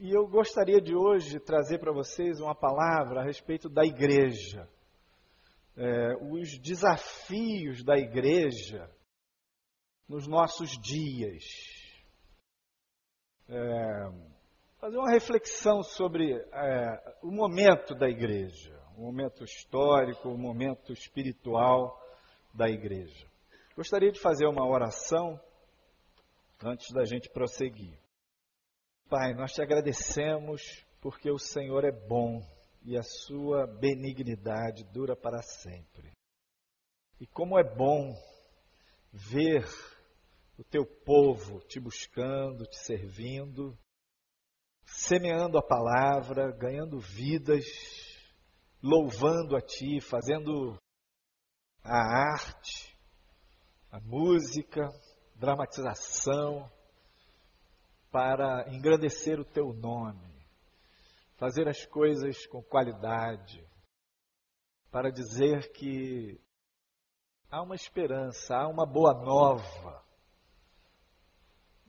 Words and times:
E 0.00 0.14
eu 0.14 0.28
gostaria 0.28 0.80
de 0.80 0.94
hoje 0.94 1.40
trazer 1.40 1.80
para 1.80 1.92
vocês 1.92 2.38
uma 2.40 2.54
palavra 2.54 3.20
a 3.20 3.24
respeito 3.24 3.68
da 3.68 3.84
igreja. 3.84 4.68
É, 5.76 6.14
os 6.30 6.56
desafios 6.60 7.82
da 7.82 7.98
igreja 7.98 8.88
nos 10.08 10.28
nossos 10.28 10.70
dias. 10.80 11.42
É, 13.48 14.12
fazer 14.78 14.98
uma 14.98 15.10
reflexão 15.10 15.82
sobre 15.82 16.32
é, 16.32 17.16
o 17.20 17.32
momento 17.32 17.92
da 17.92 18.08
igreja, 18.08 18.80
o 18.96 19.02
momento 19.02 19.42
histórico, 19.42 20.28
o 20.28 20.38
momento 20.38 20.92
espiritual 20.92 22.00
da 22.54 22.68
igreja. 22.68 23.26
Gostaria 23.74 24.12
de 24.12 24.20
fazer 24.20 24.46
uma 24.46 24.64
oração 24.64 25.40
antes 26.62 26.86
da 26.92 27.04
gente 27.04 27.28
prosseguir. 27.28 27.98
Pai, 29.08 29.32
nós 29.32 29.52
te 29.52 29.62
agradecemos 29.62 30.84
porque 31.00 31.30
o 31.30 31.38
Senhor 31.38 31.82
é 31.82 31.90
bom 31.90 32.46
e 32.82 32.94
a 32.94 33.02
sua 33.02 33.66
benignidade 33.66 34.84
dura 34.92 35.16
para 35.16 35.40
sempre. 35.40 36.12
E 37.18 37.26
como 37.26 37.58
é 37.58 37.64
bom 37.64 38.14
ver 39.10 39.64
o 40.58 40.64
teu 40.64 40.84
povo 40.84 41.60
te 41.60 41.80
buscando, 41.80 42.66
te 42.66 42.76
servindo, 42.76 43.74
semeando 44.84 45.56
a 45.56 45.62
palavra, 45.62 46.52
ganhando 46.52 47.00
vidas, 47.00 47.64
louvando 48.82 49.56
a 49.56 49.60
ti, 49.62 50.02
fazendo 50.02 50.78
a 51.82 51.96
arte, 52.34 52.94
a 53.90 53.98
música, 54.00 54.86
dramatização, 55.34 56.70
para 58.10 58.66
engrandecer 58.72 59.38
o 59.38 59.44
teu 59.44 59.72
nome, 59.72 60.46
fazer 61.36 61.68
as 61.68 61.84
coisas 61.84 62.46
com 62.46 62.62
qualidade, 62.62 63.66
para 64.90 65.10
dizer 65.10 65.70
que 65.72 66.40
há 67.50 67.62
uma 67.62 67.74
esperança, 67.74 68.56
há 68.56 68.66
uma 68.66 68.86
boa 68.86 69.12
nova. 69.12 70.04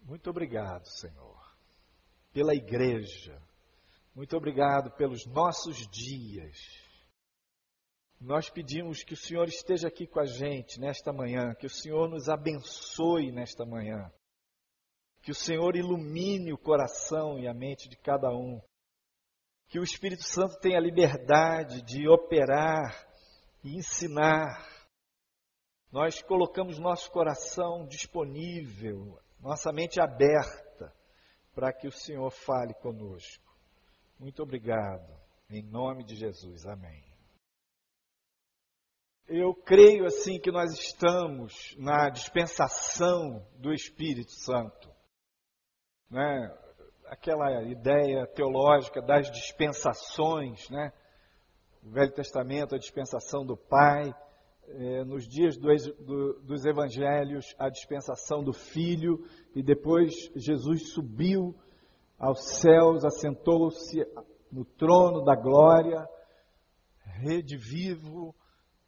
Muito 0.04 0.30
obrigado, 0.30 0.86
Senhor, 0.86 1.40
pela 2.34 2.54
igreja. 2.54 3.42
Muito 4.14 4.36
obrigado 4.36 4.92
pelos 4.98 5.26
nossos 5.26 5.88
dias. 5.88 6.58
Nós 8.20 8.50
pedimos 8.50 9.02
que 9.02 9.14
o 9.14 9.18
Senhor 9.18 9.48
esteja 9.48 9.88
aqui 9.88 10.06
com 10.06 10.20
a 10.20 10.26
gente 10.26 10.78
nesta 10.78 11.14
manhã, 11.14 11.56
que 11.56 11.66
o 11.66 11.70
Senhor 11.70 12.10
nos 12.10 12.28
abençoe 12.28 13.32
nesta 13.32 13.66
manhã 13.66 14.12
que 15.30 15.32
o 15.32 15.36
Senhor 15.36 15.76
ilumine 15.76 16.52
o 16.52 16.58
coração 16.58 17.38
e 17.38 17.48
a 17.48 17.54
mente 17.54 17.88
de 17.88 17.96
cada 17.96 18.32
um. 18.32 18.60
Que 19.68 19.78
o 19.78 19.84
Espírito 19.84 20.24
Santo 20.24 20.58
tenha 20.60 20.80
liberdade 20.80 21.84
de 21.84 22.10
operar 22.10 23.08
e 23.64 23.78
ensinar. 23.78 24.68
Nós 25.92 26.20
colocamos 26.24 26.80
nosso 26.80 27.12
coração 27.12 27.86
disponível, 27.86 29.20
nossa 29.40 29.72
mente 29.72 30.02
aberta, 30.02 30.92
para 31.54 31.72
que 31.72 31.88
o 31.88 31.92
Senhor 31.92 32.32
fale 32.32 32.74
conosco. 32.74 33.56
Muito 34.18 34.42
obrigado. 34.42 35.16
Em 35.48 35.62
nome 35.62 36.04
de 36.04 36.16
Jesus. 36.16 36.66
Amém. 36.66 37.04
Eu 39.28 39.54
creio 39.54 40.08
assim 40.08 40.40
que 40.40 40.52
nós 40.52 40.72
estamos 40.72 41.76
na 41.78 42.10
dispensação 42.10 43.48
do 43.60 43.72
Espírito 43.72 44.32
Santo 44.32 44.90
né, 46.10 46.52
aquela 47.06 47.64
ideia 47.64 48.26
teológica 48.28 49.02
das 49.02 49.32
dispensações, 49.32 50.70
né? 50.70 50.92
O 51.84 51.92
Velho 51.92 52.12
Testamento, 52.12 52.76
a 52.76 52.80
dispensação 52.80 53.46
do 53.46 53.56
Pai, 53.56 54.14
é, 54.68 55.04
nos 55.04 55.28
dias 55.28 55.58
do, 55.58 55.68
do, 56.04 56.40
dos 56.42 56.66
Evangelhos, 56.66 57.56
a 57.58 57.70
dispensação 57.70 58.44
do 58.44 58.54
Filho, 58.54 59.26
e 59.56 59.64
depois 59.64 60.14
Jesus 60.36 60.92
subiu 60.92 61.56
aos 62.18 62.60
céus, 62.60 63.06
assentou-se 63.06 64.06
no 64.52 64.66
trono 64.66 65.24
da 65.24 65.36
glória, 65.36 66.08
rede 67.04 67.56
vivo, 67.56 68.36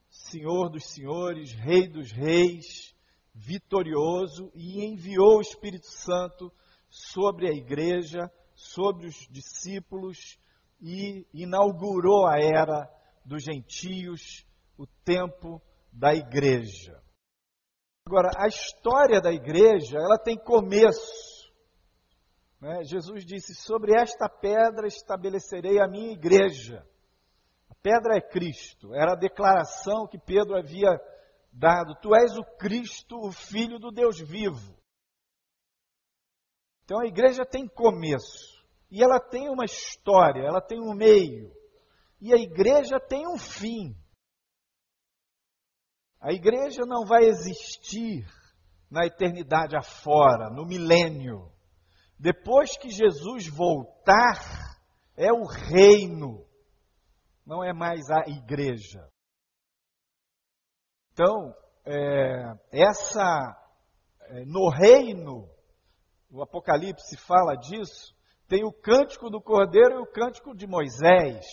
Senhor 0.09 0.69
dos 0.69 0.85
senhores, 0.85 1.53
Rei 1.53 1.87
dos 1.87 2.11
reis, 2.11 2.93
vitorioso, 3.33 4.51
e 4.53 4.83
enviou 4.85 5.37
o 5.37 5.41
Espírito 5.41 5.87
Santo 5.87 6.51
sobre 6.91 7.47
a 7.47 7.53
igreja, 7.53 8.29
sobre 8.53 9.07
os 9.07 9.15
discípulos 9.31 10.37
e 10.81 11.25
inaugurou 11.33 12.27
a 12.27 12.37
era 12.37 12.87
dos 13.25 13.43
gentios, 13.43 14.45
o 14.77 14.85
tempo 15.05 15.61
da 15.91 16.13
igreja. 16.13 17.01
Agora, 18.05 18.29
a 18.37 18.47
história 18.47 19.21
da 19.21 19.31
igreja, 19.31 19.97
ela 19.97 20.17
tem 20.17 20.37
começo. 20.37 21.49
Né? 22.59 22.83
Jesus 22.83 23.25
disse: 23.25 23.55
Sobre 23.55 23.93
esta 23.95 24.27
pedra 24.27 24.87
estabelecerei 24.87 25.79
a 25.79 25.87
minha 25.87 26.11
igreja. 26.11 26.85
A 27.69 27.75
pedra 27.75 28.17
é 28.17 28.21
Cristo. 28.21 28.93
Era 28.93 29.13
a 29.13 29.19
declaração 29.19 30.07
que 30.07 30.17
Pedro 30.17 30.57
havia 30.57 30.99
dado: 31.53 31.95
Tu 32.01 32.13
és 32.15 32.37
o 32.37 32.43
Cristo, 32.57 33.17
o 33.19 33.31
Filho 33.31 33.79
do 33.79 33.91
Deus 33.91 34.19
vivo. 34.19 34.80
Então 36.91 36.99
a 36.99 37.07
igreja 37.07 37.45
tem 37.45 37.69
começo, 37.69 38.61
e 38.91 39.01
ela 39.01 39.17
tem 39.17 39.47
uma 39.47 39.63
história, 39.63 40.41
ela 40.41 40.59
tem 40.59 40.77
um 40.77 40.93
meio, 40.93 41.49
e 42.19 42.33
a 42.33 42.35
igreja 42.35 42.99
tem 42.99 43.25
um 43.25 43.37
fim. 43.37 43.95
A 46.19 46.33
igreja 46.33 46.81
não 46.85 47.05
vai 47.05 47.23
existir 47.23 48.27
na 48.89 49.05
eternidade 49.05 49.73
afora, 49.73 50.49
no 50.49 50.65
milênio. 50.65 51.49
Depois 52.19 52.77
que 52.77 52.89
Jesus 52.89 53.47
voltar, 53.47 54.35
é 55.15 55.31
o 55.31 55.45
reino, 55.45 56.45
não 57.45 57.63
é 57.63 57.71
mais 57.71 58.01
a 58.09 58.27
igreja. 58.27 59.09
Então, 61.13 61.55
é, 61.85 62.51
essa 62.69 63.55
é, 64.23 64.43
no 64.43 64.69
reino 64.69 65.49
o 66.31 66.41
Apocalipse 66.41 67.17
fala 67.17 67.55
disso, 67.55 68.15
tem 68.47 68.63
o 68.63 68.71
cântico 68.71 69.29
do 69.29 69.41
Cordeiro 69.41 69.95
e 69.95 70.01
o 70.01 70.11
cântico 70.11 70.55
de 70.55 70.65
Moisés. 70.65 71.45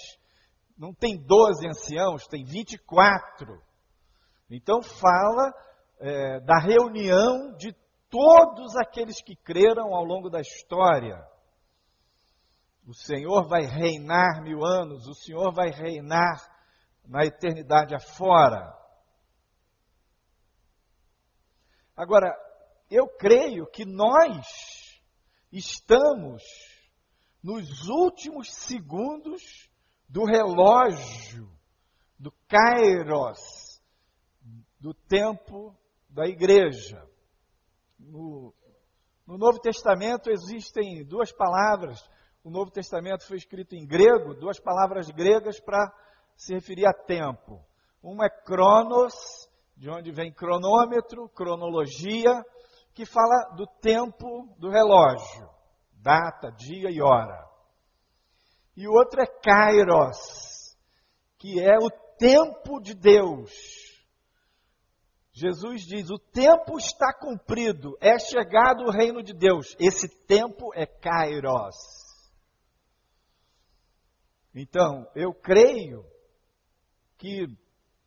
Não 0.77 0.94
tem 0.94 1.16
12 1.16 1.66
anciãos, 1.66 2.27
tem 2.28 2.44
24. 2.44 3.61
Então 4.49 4.81
fala 4.83 5.53
é, 5.99 6.41
da 6.41 6.59
reunião 6.59 7.56
de 7.56 7.75
todos 8.09 8.77
aqueles 8.77 9.21
que 9.21 9.34
creram 9.34 9.94
ao 9.94 10.05
longo 10.05 10.31
da 10.31 10.41
história. 10.41 11.21
O 12.87 12.95
Senhor 12.95 13.47
vai 13.49 13.62
reinar 13.62 14.43
mil 14.43 14.65
anos, 14.65 15.06
o 15.09 15.15
Senhor 15.15 15.53
vai 15.53 15.71
reinar 15.71 16.41
na 17.05 17.25
eternidade 17.25 17.95
afora. 17.95 18.72
Agora, 21.97 22.33
eu 22.91 23.06
creio 23.09 23.66
que 23.66 23.84
nós 23.84 24.47
estamos 25.53 26.43
nos 27.43 27.88
últimos 27.88 28.53
segundos 28.53 29.71
do 30.09 30.25
relógio, 30.25 31.50
do 32.19 32.32
Kairos, 32.48 33.81
do 34.81 34.94
tempo 34.94 35.77
da 36.09 36.27
igreja. 36.27 37.06
No, 37.98 38.54
no 39.27 39.37
Novo 39.37 39.60
Testamento 39.60 40.31
existem 40.31 41.04
duas 41.04 41.31
palavras. 41.32 41.98
O 42.43 42.50
Novo 42.50 42.71
Testamento 42.71 43.27
foi 43.27 43.37
escrito 43.37 43.74
em 43.74 43.86
grego, 43.86 44.34
duas 44.34 44.59
palavras 44.59 45.10
gregas 45.10 45.60
para 45.60 45.92
se 46.36 46.54
referir 46.54 46.86
a 46.86 46.95
tempo. 46.95 47.62
Uma 48.03 48.27
é 48.27 48.30
cronos, 48.30 49.12
de 49.77 49.91
onde 49.91 50.10
vem 50.10 50.33
cronômetro, 50.33 51.28
cronologia, 51.30 52.42
que 52.98 53.06
fala 53.06 53.54
do 53.54 53.65
tempo 53.80 54.53
do 54.59 54.68
relógio, 54.71 55.48
data, 56.03 56.50
dia 56.50 56.91
e 56.91 57.00
hora. 57.00 57.48
E 58.77 58.89
o 58.89 58.92
outro 58.92 59.22
é 59.22 59.27
Kairos, 59.27 60.77
que 61.39 61.60
é 61.60 61.77
o 61.77 61.89
tempo 62.18 62.80
de 62.80 62.95
Deus. 62.95 63.53
Jesus 65.30 65.83
diz: 65.83 66.10
o 66.10 66.18
tempo 66.18 66.77
está 66.77 67.15
cumprido, 67.15 67.97
é 68.00 68.18
chegado 68.18 68.83
o 68.83 68.91
reino 68.91 69.22
de 69.22 69.33
Deus. 69.33 69.77
Esse 69.78 70.09
tempo 70.27 70.74
é 70.74 70.84
Kairos. 70.84 71.77
Então, 74.53 75.09
eu 75.15 75.33
creio 75.33 76.04
que 77.16 77.47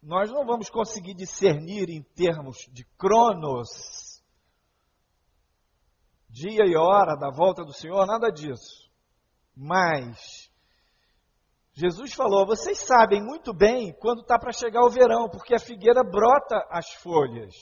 nós 0.03 0.29
não 0.29 0.45
vamos 0.45 0.69
conseguir 0.69 1.13
discernir 1.13 1.89
em 1.89 2.03
termos 2.03 2.67
de 2.73 2.83
cronos 2.97 4.10
dia 6.31 6.65
e 6.65 6.75
hora 6.75 7.15
da 7.15 7.29
volta 7.29 7.63
do 7.63 7.73
Senhor, 7.73 8.05
nada 8.07 8.31
disso. 8.31 8.89
Mas 9.55 10.49
Jesus 11.73 12.13
falou: 12.13 12.45
vocês 12.45 12.79
sabem 12.79 13.21
muito 13.21 13.53
bem 13.53 13.93
quando 13.99 14.21
está 14.21 14.39
para 14.39 14.51
chegar 14.51 14.83
o 14.83 14.89
verão, 14.89 15.29
porque 15.29 15.53
a 15.53 15.59
figueira 15.59 16.03
brota 16.03 16.65
as 16.69 16.93
folhas. 16.95 17.53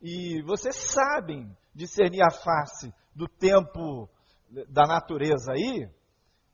E 0.00 0.42
vocês 0.42 0.76
sabem 0.76 1.54
discernir 1.74 2.22
a 2.22 2.30
face 2.30 2.92
do 3.14 3.28
tempo 3.28 4.08
da 4.68 4.86
natureza 4.86 5.52
aí, 5.52 5.88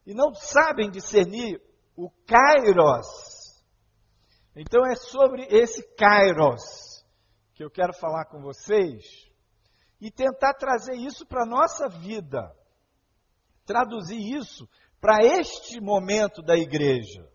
e 0.05 0.15
não 0.15 0.35
sabem 0.35 0.91
discernir 0.91 1.61
o 1.97 2.11
Kairos. 2.27 3.07
Então 4.55 4.85
é 4.87 4.97
sobre 4.97 5.47
esse 5.49 5.83
Kairos 5.95 7.05
que 7.55 7.65
eu 7.65 7.71
quero 7.71 7.95
falar 7.95 8.27
com 8.27 8.43
vocês 8.43 9.31
e 10.01 10.11
tentar 10.11 10.55
trazer 10.55 10.95
isso 10.95 11.27
para 11.27 11.43
a 11.43 11.47
nossa 11.47 11.89
vida, 11.89 12.55
traduzir 13.65 14.19
isso 14.19 14.69
para 15.01 15.25
este 15.25 15.81
momento 15.81 16.43
da 16.43 16.57
igreja. 16.57 17.27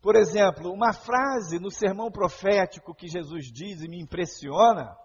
Por 0.00 0.16
exemplo, 0.16 0.72
uma 0.72 0.92
frase 0.92 1.58
no 1.58 1.70
sermão 1.70 2.10
profético 2.10 2.94
que 2.94 3.08
Jesus 3.08 3.50
diz 3.52 3.82
e 3.82 3.88
me 3.88 4.00
impressiona, 4.00 4.96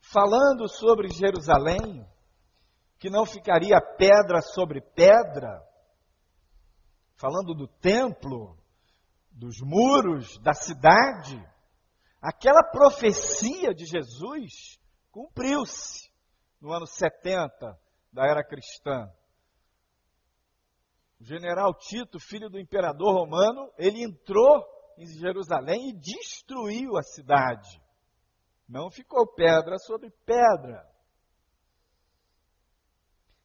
falando 0.00 0.68
sobre 0.68 1.08
Jerusalém, 1.08 2.06
que 2.98 3.10
não 3.10 3.24
ficaria 3.24 3.80
pedra 3.98 4.40
sobre 4.40 4.80
pedra, 4.80 5.62
falando 7.16 7.54
do 7.54 7.66
templo, 7.66 8.56
dos 9.30 9.60
muros, 9.60 10.38
da 10.38 10.52
cidade, 10.52 11.42
aquela 12.24 12.62
profecia 12.62 13.74
de 13.74 13.84
Jesus 13.84 14.80
cumpriu-se 15.10 16.10
no 16.58 16.72
ano 16.72 16.86
70 16.86 17.78
da 18.10 18.26
era 18.26 18.42
cristã. 18.42 19.12
O 21.20 21.24
general 21.24 21.74
Tito, 21.74 22.18
filho 22.18 22.48
do 22.48 22.58
imperador 22.58 23.12
romano, 23.12 23.70
ele 23.76 24.02
entrou 24.02 24.64
em 24.96 25.06
Jerusalém 25.06 25.90
e 25.90 25.92
destruiu 25.92 26.96
a 26.96 27.02
cidade. 27.02 27.78
Não 28.66 28.90
ficou 28.90 29.26
pedra 29.26 29.76
sobre 29.76 30.10
pedra. 30.24 30.82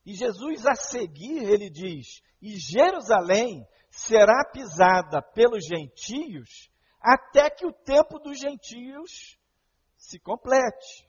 E 0.05 0.15
Jesus, 0.15 0.65
a 0.65 0.75
seguir, 0.75 1.43
ele 1.43 1.69
diz: 1.69 2.21
E 2.41 2.57
Jerusalém 2.57 3.67
será 3.89 4.45
pisada 4.53 5.21
pelos 5.21 5.65
gentios 5.65 6.69
até 6.99 7.49
que 7.49 7.65
o 7.65 7.73
tempo 7.73 8.19
dos 8.19 8.39
gentios 8.39 9.37
se 9.97 10.19
complete. 10.19 11.07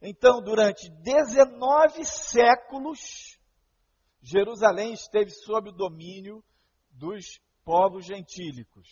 Então, 0.00 0.42
durante 0.42 0.90
19 1.02 2.04
séculos, 2.04 3.38
Jerusalém 4.22 4.92
esteve 4.92 5.30
sob 5.30 5.70
o 5.70 5.72
domínio 5.72 6.44
dos 6.90 7.40
povos 7.64 8.04
gentílicos. 8.06 8.88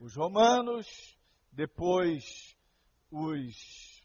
Os 0.00 0.16
romanos, 0.16 0.86
depois 1.52 2.56
os 3.10 4.02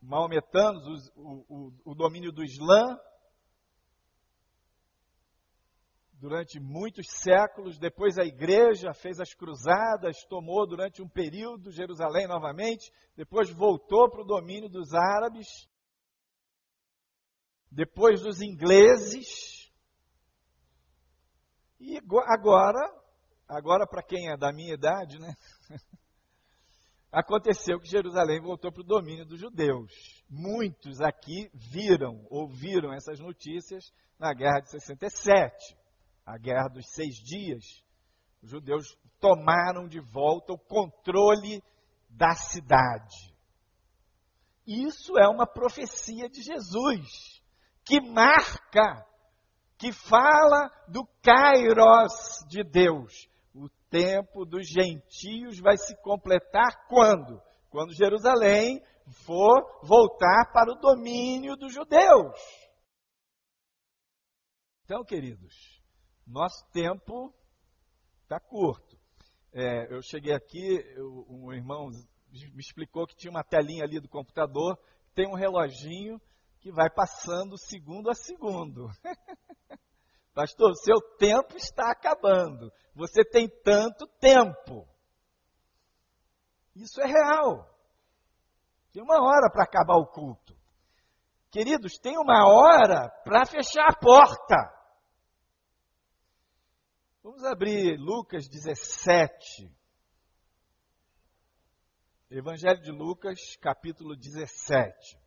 maometanos, 0.00 0.86
os, 0.86 1.08
o, 1.14 1.44
o, 1.48 1.92
o 1.92 1.94
domínio 1.94 2.32
do 2.32 2.42
Islã, 2.42 2.98
durante 6.20 6.60
muitos 6.60 7.06
séculos. 7.08 7.78
Depois 7.78 8.18
a 8.18 8.24
igreja 8.24 8.92
fez 8.92 9.18
as 9.18 9.34
cruzadas, 9.34 10.22
tomou 10.28 10.66
durante 10.66 11.02
um 11.02 11.08
período 11.08 11.72
Jerusalém 11.72 12.28
novamente. 12.28 12.92
Depois 13.16 13.50
voltou 13.50 14.08
para 14.10 14.20
o 14.20 14.26
domínio 14.26 14.68
dos 14.68 14.92
árabes. 14.92 15.48
Depois 17.70 18.20
dos 18.20 18.42
ingleses. 18.42 19.72
E 21.80 21.96
agora, 22.26 22.80
agora 23.48 23.86
para 23.86 24.02
quem 24.02 24.30
é 24.30 24.36
da 24.36 24.52
minha 24.52 24.74
idade, 24.74 25.18
né? 25.18 25.34
Aconteceu 27.10 27.80
que 27.80 27.88
Jerusalém 27.88 28.40
voltou 28.40 28.70
para 28.70 28.82
o 28.82 28.86
domínio 28.86 29.24
dos 29.24 29.40
judeus. 29.40 30.22
Muitos 30.28 31.00
aqui 31.00 31.50
viram, 31.54 32.24
ouviram 32.28 32.92
essas 32.92 33.18
notícias 33.18 33.90
na 34.18 34.32
guerra 34.34 34.60
de 34.60 34.70
67 34.70 35.79
a 36.30 36.38
guerra 36.38 36.68
dos 36.68 36.86
seis 36.86 37.16
dias, 37.16 37.84
os 38.40 38.50
judeus 38.50 38.96
tomaram 39.18 39.88
de 39.88 40.00
volta 40.00 40.52
o 40.52 40.58
controle 40.58 41.62
da 42.08 42.34
cidade. 42.34 43.34
Isso 44.66 45.18
é 45.18 45.28
uma 45.28 45.46
profecia 45.46 46.28
de 46.28 46.42
Jesus, 46.42 47.42
que 47.84 48.00
marca, 48.00 49.04
que 49.76 49.92
fala 49.92 50.70
do 50.86 51.04
Kairos 51.20 52.44
de 52.48 52.62
Deus. 52.62 53.28
O 53.52 53.68
tempo 53.90 54.44
dos 54.44 54.68
gentios 54.68 55.58
vai 55.58 55.76
se 55.76 55.96
completar 56.00 56.86
quando? 56.86 57.42
Quando 57.70 57.92
Jerusalém 57.92 58.80
for 59.26 59.80
voltar 59.82 60.52
para 60.52 60.70
o 60.70 60.78
domínio 60.78 61.56
dos 61.56 61.74
judeus. 61.74 62.38
Então, 64.84 65.04
queridos, 65.04 65.79
nosso 66.30 66.64
tempo 66.72 67.34
está 68.22 68.38
curto. 68.38 68.98
É, 69.52 69.92
eu 69.92 70.00
cheguei 70.02 70.32
aqui, 70.32 70.76
eu, 70.96 71.26
um 71.28 71.52
irmão 71.52 71.88
me 71.88 72.60
explicou 72.60 73.06
que 73.06 73.16
tinha 73.16 73.30
uma 73.30 73.42
telinha 73.42 73.82
ali 73.82 73.98
do 73.98 74.08
computador, 74.08 74.78
tem 75.14 75.26
um 75.26 75.34
reloginho 75.34 76.20
que 76.60 76.70
vai 76.70 76.88
passando 76.88 77.58
segundo 77.58 78.08
a 78.08 78.14
segundo. 78.14 78.88
Pastor, 80.32 80.72
seu 80.76 81.00
tempo 81.18 81.56
está 81.56 81.90
acabando. 81.90 82.72
Você 82.94 83.24
tem 83.24 83.48
tanto 83.64 84.06
tempo. 84.20 84.86
Isso 86.76 87.00
é 87.00 87.06
real. 87.06 87.68
Tem 88.92 89.02
uma 89.02 89.20
hora 89.20 89.50
para 89.50 89.64
acabar 89.64 89.96
o 89.96 90.06
culto. 90.06 90.56
Queridos, 91.50 91.98
tem 91.98 92.16
uma 92.16 92.46
hora 92.46 93.10
para 93.24 93.44
fechar 93.44 93.88
a 93.88 93.98
porta. 93.98 94.79
Vamos 97.22 97.44
abrir 97.44 97.98
Lucas 97.98 98.48
17. 98.48 99.70
Evangelho 102.30 102.80
de 102.80 102.90
Lucas, 102.90 103.56
capítulo 103.60 104.16
17. 104.16 105.18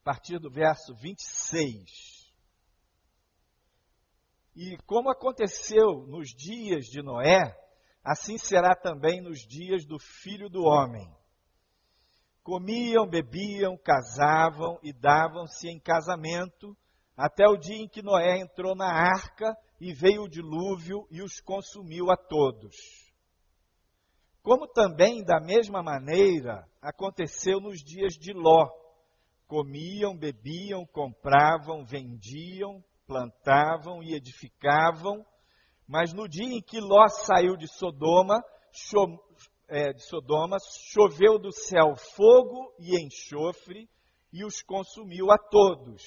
A 0.00 0.02
partir 0.02 0.40
do 0.40 0.50
verso 0.50 0.92
26. 0.96 2.34
E 4.56 4.76
como 4.78 5.10
aconteceu 5.10 6.04
nos 6.08 6.30
dias 6.30 6.86
de 6.86 7.00
Noé, 7.00 7.56
assim 8.02 8.38
será 8.38 8.74
também 8.74 9.20
nos 9.20 9.46
dias 9.46 9.86
do 9.86 10.00
filho 10.00 10.48
do 10.50 10.64
homem. 10.64 11.08
Comiam, 12.42 13.08
bebiam, 13.08 13.78
casavam 13.78 14.80
e 14.82 14.92
davam-se 14.92 15.68
em 15.68 15.78
casamento 15.78 16.76
até 17.16 17.48
o 17.48 17.56
dia 17.56 17.76
em 17.76 17.88
que 17.88 18.02
Noé 18.02 18.38
entrou 18.38 18.74
na 18.74 18.92
arca 18.92 19.56
e 19.80 19.92
veio 19.92 20.24
o 20.24 20.28
dilúvio 20.28 21.06
e 21.10 21.22
os 21.22 21.40
consumiu 21.40 22.10
a 22.10 22.16
todos. 22.16 22.76
Como 24.42 24.68
também, 24.68 25.24
da 25.24 25.40
mesma 25.40 25.82
maneira, 25.82 26.68
aconteceu 26.80 27.60
nos 27.60 27.82
dias 27.82 28.14
de 28.14 28.32
Ló. 28.32 28.68
Comiam, 29.48 30.16
bebiam, 30.16 30.84
compravam, 30.86 31.84
vendiam, 31.84 32.84
plantavam 33.06 34.02
e 34.02 34.14
edificavam, 34.14 35.24
mas 35.86 36.12
no 36.12 36.28
dia 36.28 36.46
em 36.46 36.60
que 36.60 36.80
Ló 36.80 37.06
saiu 37.08 37.56
de 37.56 37.66
Sodoma, 37.66 38.42
cho 38.72 39.18
é, 39.68 39.92
de 39.92 40.02
Sodoma, 40.04 40.58
choveu 40.92 41.38
do 41.38 41.52
céu 41.52 41.96
fogo 42.14 42.72
e 42.78 43.00
enxofre 43.00 43.88
e 44.32 44.44
os 44.44 44.62
consumiu 44.62 45.30
a 45.30 45.38
todos. 45.38 46.02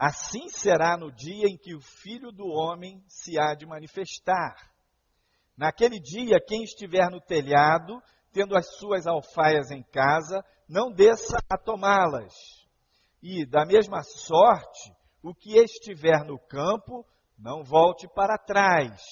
Assim 0.00 0.48
será 0.48 0.96
no 0.96 1.12
dia 1.12 1.46
em 1.46 1.58
que 1.58 1.74
o 1.74 1.80
Filho 1.82 2.32
do 2.32 2.46
Homem 2.46 3.04
se 3.06 3.38
há 3.38 3.54
de 3.54 3.66
manifestar. 3.66 4.56
Naquele 5.54 6.00
dia, 6.00 6.40
quem 6.40 6.62
estiver 6.62 7.10
no 7.10 7.20
telhado, 7.20 8.02
tendo 8.32 8.56
as 8.56 8.78
suas 8.78 9.06
alfaias 9.06 9.70
em 9.70 9.82
casa, 9.82 10.42
não 10.66 10.90
desça 10.90 11.36
a 11.50 11.58
tomá-las. 11.58 12.32
E, 13.22 13.44
da 13.44 13.66
mesma 13.66 14.02
sorte, 14.02 14.90
o 15.22 15.34
que 15.34 15.58
estiver 15.58 16.24
no 16.24 16.38
campo, 16.38 17.04
não 17.38 17.62
volte 17.62 18.08
para 18.14 18.38
trás. 18.38 19.02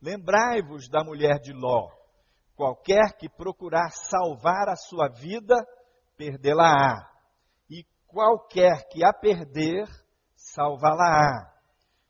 Lembrai-vos 0.00 0.88
da 0.88 1.02
mulher 1.02 1.40
de 1.40 1.52
Ló. 1.52 1.90
Qualquer 2.54 3.16
que 3.18 3.28
procurar 3.28 3.90
salvar 3.90 4.68
a 4.68 4.76
sua 4.76 5.08
vida, 5.08 5.56
perdê-la-á 6.16 7.15
qualquer 8.16 8.88
que 8.88 9.04
a 9.04 9.12
perder, 9.12 9.86
salvá-la-á. 10.34 11.52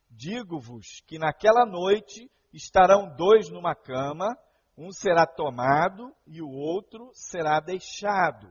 Digo-vos 0.08 1.02
que 1.04 1.18
naquela 1.18 1.66
noite 1.66 2.30
estarão 2.54 3.12
dois 3.16 3.50
numa 3.50 3.74
cama, 3.74 4.38
um 4.78 4.92
será 4.92 5.26
tomado 5.26 6.14
e 6.24 6.40
o 6.40 6.48
outro 6.48 7.10
será 7.12 7.58
deixado. 7.58 8.48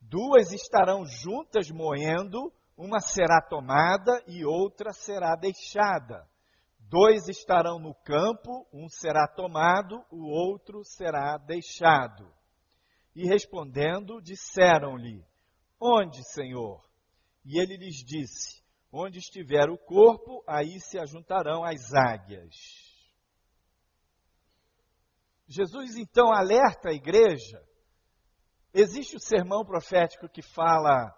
Duas 0.00 0.50
estarão 0.50 1.04
juntas 1.04 1.70
moendo, 1.70 2.50
uma 2.74 3.00
será 3.00 3.42
tomada 3.42 4.22
e 4.26 4.46
outra 4.46 4.94
será 4.94 5.36
deixada. 5.36 6.26
Dois 6.80 7.28
estarão 7.28 7.78
no 7.78 7.94
campo, 7.96 8.66
um 8.72 8.88
será 8.88 9.28
tomado, 9.28 10.02
o 10.10 10.24
outro 10.24 10.82
será 10.84 11.36
deixado. 11.36 12.26
E 13.14 13.26
respondendo, 13.26 14.22
disseram-lhe: 14.22 15.22
Onde, 15.86 16.24
Senhor? 16.32 16.82
E 17.44 17.60
ele 17.60 17.76
lhes 17.76 17.96
disse: 17.96 18.64
Onde 18.90 19.18
estiver 19.18 19.68
o 19.68 19.76
corpo, 19.76 20.42
aí 20.46 20.80
se 20.80 20.98
ajuntarão 20.98 21.62
as 21.62 21.92
águias. 21.92 22.54
Jesus 25.46 25.94
então 25.96 26.32
alerta 26.32 26.88
a 26.88 26.94
igreja. 26.94 27.62
Existe 28.72 29.16
o 29.16 29.20
sermão 29.20 29.62
profético 29.62 30.26
que 30.26 30.40
fala 30.40 31.14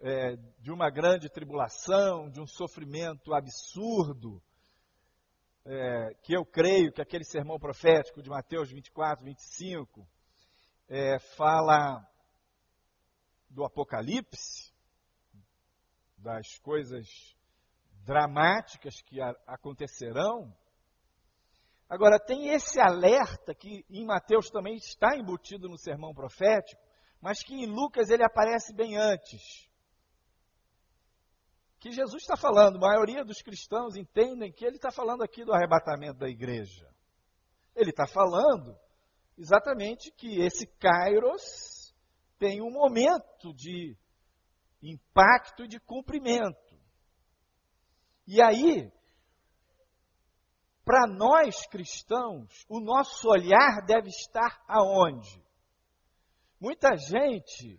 é, 0.00 0.36
de 0.58 0.72
uma 0.72 0.88
grande 0.88 1.28
tribulação, 1.28 2.30
de 2.30 2.40
um 2.40 2.46
sofrimento 2.46 3.34
absurdo, 3.34 4.42
é, 5.66 6.14
que 6.22 6.34
eu 6.34 6.46
creio 6.46 6.90
que 6.92 7.02
aquele 7.02 7.24
sermão 7.24 7.58
profético 7.58 8.22
de 8.22 8.30
Mateus 8.30 8.70
24, 8.70 9.22
25, 9.22 10.08
é, 10.88 11.18
fala 11.36 12.07
do 13.50 13.64
Apocalipse, 13.64 14.72
das 16.16 16.58
coisas 16.58 17.06
dramáticas 18.04 19.00
que 19.02 19.20
acontecerão. 19.46 20.54
Agora, 21.88 22.18
tem 22.18 22.48
esse 22.48 22.80
alerta 22.80 23.54
que 23.54 23.84
em 23.88 24.04
Mateus 24.04 24.50
também 24.50 24.76
está 24.76 25.16
embutido 25.16 25.68
no 25.68 25.78
sermão 25.78 26.12
profético, 26.12 26.80
mas 27.20 27.42
que 27.42 27.54
em 27.54 27.66
Lucas 27.66 28.10
ele 28.10 28.24
aparece 28.24 28.74
bem 28.74 28.96
antes. 28.96 29.68
Que 31.78 31.90
Jesus 31.90 32.22
está 32.22 32.36
falando, 32.36 32.76
a 32.76 32.88
maioria 32.88 33.24
dos 33.24 33.40
cristãos 33.40 33.96
entendem 33.96 34.52
que 34.52 34.64
ele 34.64 34.76
está 34.76 34.90
falando 34.90 35.22
aqui 35.22 35.44
do 35.44 35.52
arrebatamento 35.52 36.18
da 36.18 36.28
igreja. 36.28 36.88
Ele 37.74 37.90
está 37.90 38.06
falando 38.06 38.76
exatamente 39.36 40.10
que 40.12 40.40
esse 40.40 40.66
Kairos 40.66 41.42
tem 42.38 42.62
um 42.62 42.70
momento 42.70 43.52
de 43.54 43.96
impacto 44.82 45.64
e 45.64 45.68
de 45.68 45.80
cumprimento. 45.80 46.78
E 48.26 48.42
aí, 48.42 48.90
para 50.84 51.06
nós 51.06 51.66
cristãos, 51.66 52.64
o 52.68 52.80
nosso 52.80 53.28
olhar 53.28 53.84
deve 53.86 54.08
estar 54.08 54.62
aonde? 54.66 55.42
Muita 56.60 56.96
gente 56.96 57.78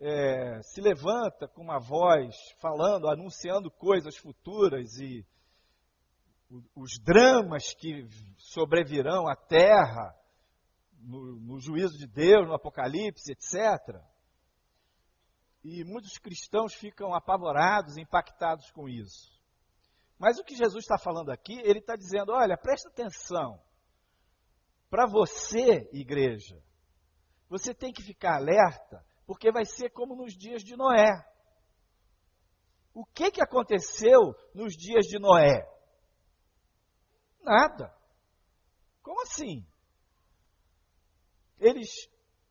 é, 0.00 0.60
se 0.62 0.80
levanta 0.80 1.48
com 1.48 1.62
uma 1.62 1.78
voz 1.78 2.34
falando, 2.60 3.08
anunciando 3.08 3.70
coisas 3.70 4.16
futuras 4.16 4.98
e 4.98 5.24
os 6.74 6.98
dramas 7.02 7.74
que 7.74 8.06
sobrevirão 8.36 9.26
à 9.26 9.34
terra 9.34 10.14
no, 11.04 11.36
no 11.40 11.60
juízo 11.60 11.96
de 11.98 12.06
Deus, 12.06 12.46
no 12.46 12.54
Apocalipse, 12.54 13.32
etc. 13.32 14.00
E 15.62 15.84
muitos 15.84 16.18
cristãos 16.18 16.74
ficam 16.74 17.14
apavorados, 17.14 17.96
impactados 17.96 18.70
com 18.70 18.88
isso. 18.88 19.34
Mas 20.18 20.38
o 20.38 20.44
que 20.44 20.56
Jesus 20.56 20.84
está 20.84 20.98
falando 20.98 21.30
aqui, 21.30 21.58
ele 21.60 21.78
está 21.78 21.96
dizendo: 21.96 22.32
olha, 22.32 22.56
presta 22.56 22.88
atenção. 22.88 23.60
Para 24.90 25.06
você, 25.06 25.88
igreja, 25.92 26.62
você 27.48 27.74
tem 27.74 27.92
que 27.92 28.02
ficar 28.02 28.36
alerta, 28.36 29.04
porque 29.26 29.50
vai 29.50 29.64
ser 29.64 29.90
como 29.90 30.14
nos 30.14 30.34
dias 30.34 30.62
de 30.62 30.76
Noé. 30.76 31.12
O 32.92 33.04
que, 33.04 33.30
que 33.32 33.42
aconteceu 33.42 34.34
nos 34.54 34.74
dias 34.76 35.06
de 35.06 35.18
Noé? 35.18 35.68
Nada. 37.42 37.92
Como 39.02 39.20
assim? 39.22 39.66
Eles 41.64 41.88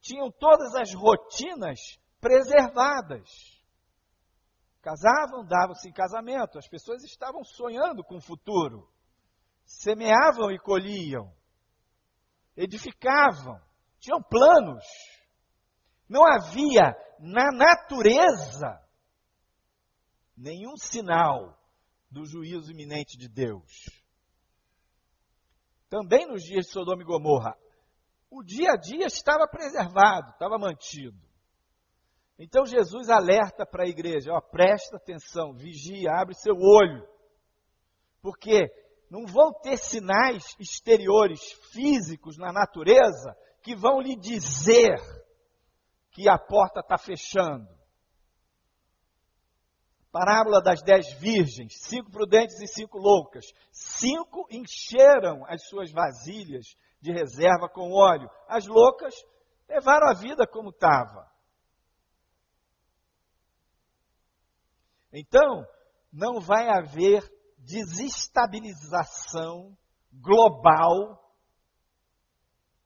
tinham 0.02 0.32
todas 0.32 0.74
as 0.74 0.92
rotinas 0.92 1.80
preservadas. 2.20 3.30
Casavam, 4.82 5.46
davam-se 5.46 5.88
em 5.88 5.94
casamento, 5.94 6.58
as 6.58 6.68
pessoas 6.68 7.04
estavam 7.04 7.44
sonhando 7.44 8.04
com 8.04 8.16
o 8.16 8.22
futuro. 8.22 8.90
Semeavam 9.64 10.52
e 10.52 10.58
colhiam. 10.58 11.32
Edificavam, 12.58 13.62
tinham 14.00 14.22
planos. 14.24 14.84
Não 16.10 16.26
havia 16.26 16.96
na 17.20 17.52
natureza 17.52 18.82
nenhum 20.36 20.76
sinal 20.76 21.56
do 22.10 22.26
juízo 22.26 22.72
iminente 22.72 23.16
de 23.16 23.30
Deus. 23.30 23.86
Também 25.88 26.26
nos 26.28 26.42
dias 26.42 26.66
de 26.66 26.72
Sodoma 26.72 27.04
e 27.04 27.06
Gomorra, 27.06 27.56
o 28.34 28.44
dia 28.44 28.72
a 28.72 28.76
dia 28.76 29.06
estava 29.06 29.48
preservado, 29.48 30.32
estava 30.32 30.58
mantido. 30.58 31.18
Então 32.40 32.66
Jesus 32.66 33.10
alerta 33.10 33.64
para 33.64 33.84
a 33.84 33.88
igreja: 33.88 34.34
ó, 34.34 34.42
presta 34.42 34.98
atenção, 34.98 35.54
vigia, 35.54 36.12
abre 36.12 36.34
seu 36.34 36.56
olho, 36.56 37.08
porque 38.22 38.66
não 39.10 39.28
vão 39.28 39.54
ter 39.54 39.78
sinais 39.78 40.44
exteriores 40.60 41.40
físicos 41.72 42.36
na 42.36 42.52
natureza 42.52 43.38
que 43.62 43.76
vão 43.76 44.02
lhe 44.02 44.16
dizer 44.16 44.98
que 46.12 46.28
a 46.28 46.38
porta 46.38 46.80
está 46.80 46.98
fechando. 46.98 47.68
Parábola 50.12 50.62
das 50.62 50.82
dez 50.82 51.12
virgens, 51.14 51.74
cinco 51.82 52.12
prudentes 52.12 52.60
e 52.62 52.68
cinco 52.68 52.98
loucas. 52.98 53.46
Cinco 53.72 54.48
encheram 54.50 55.44
as 55.48 55.68
suas 55.68 55.92
vasilhas 55.92 56.76
de 57.04 57.12
reserva 57.12 57.68
com 57.68 57.92
óleo. 57.92 58.32
As 58.48 58.66
loucas 58.66 59.14
levaram 59.68 60.08
a 60.08 60.14
vida 60.14 60.48
como 60.48 60.70
estava. 60.70 61.30
Então, 65.12 65.68
não 66.12 66.40
vai 66.40 66.70
haver 66.70 67.22
desestabilização 67.58 69.78
global 70.14 71.22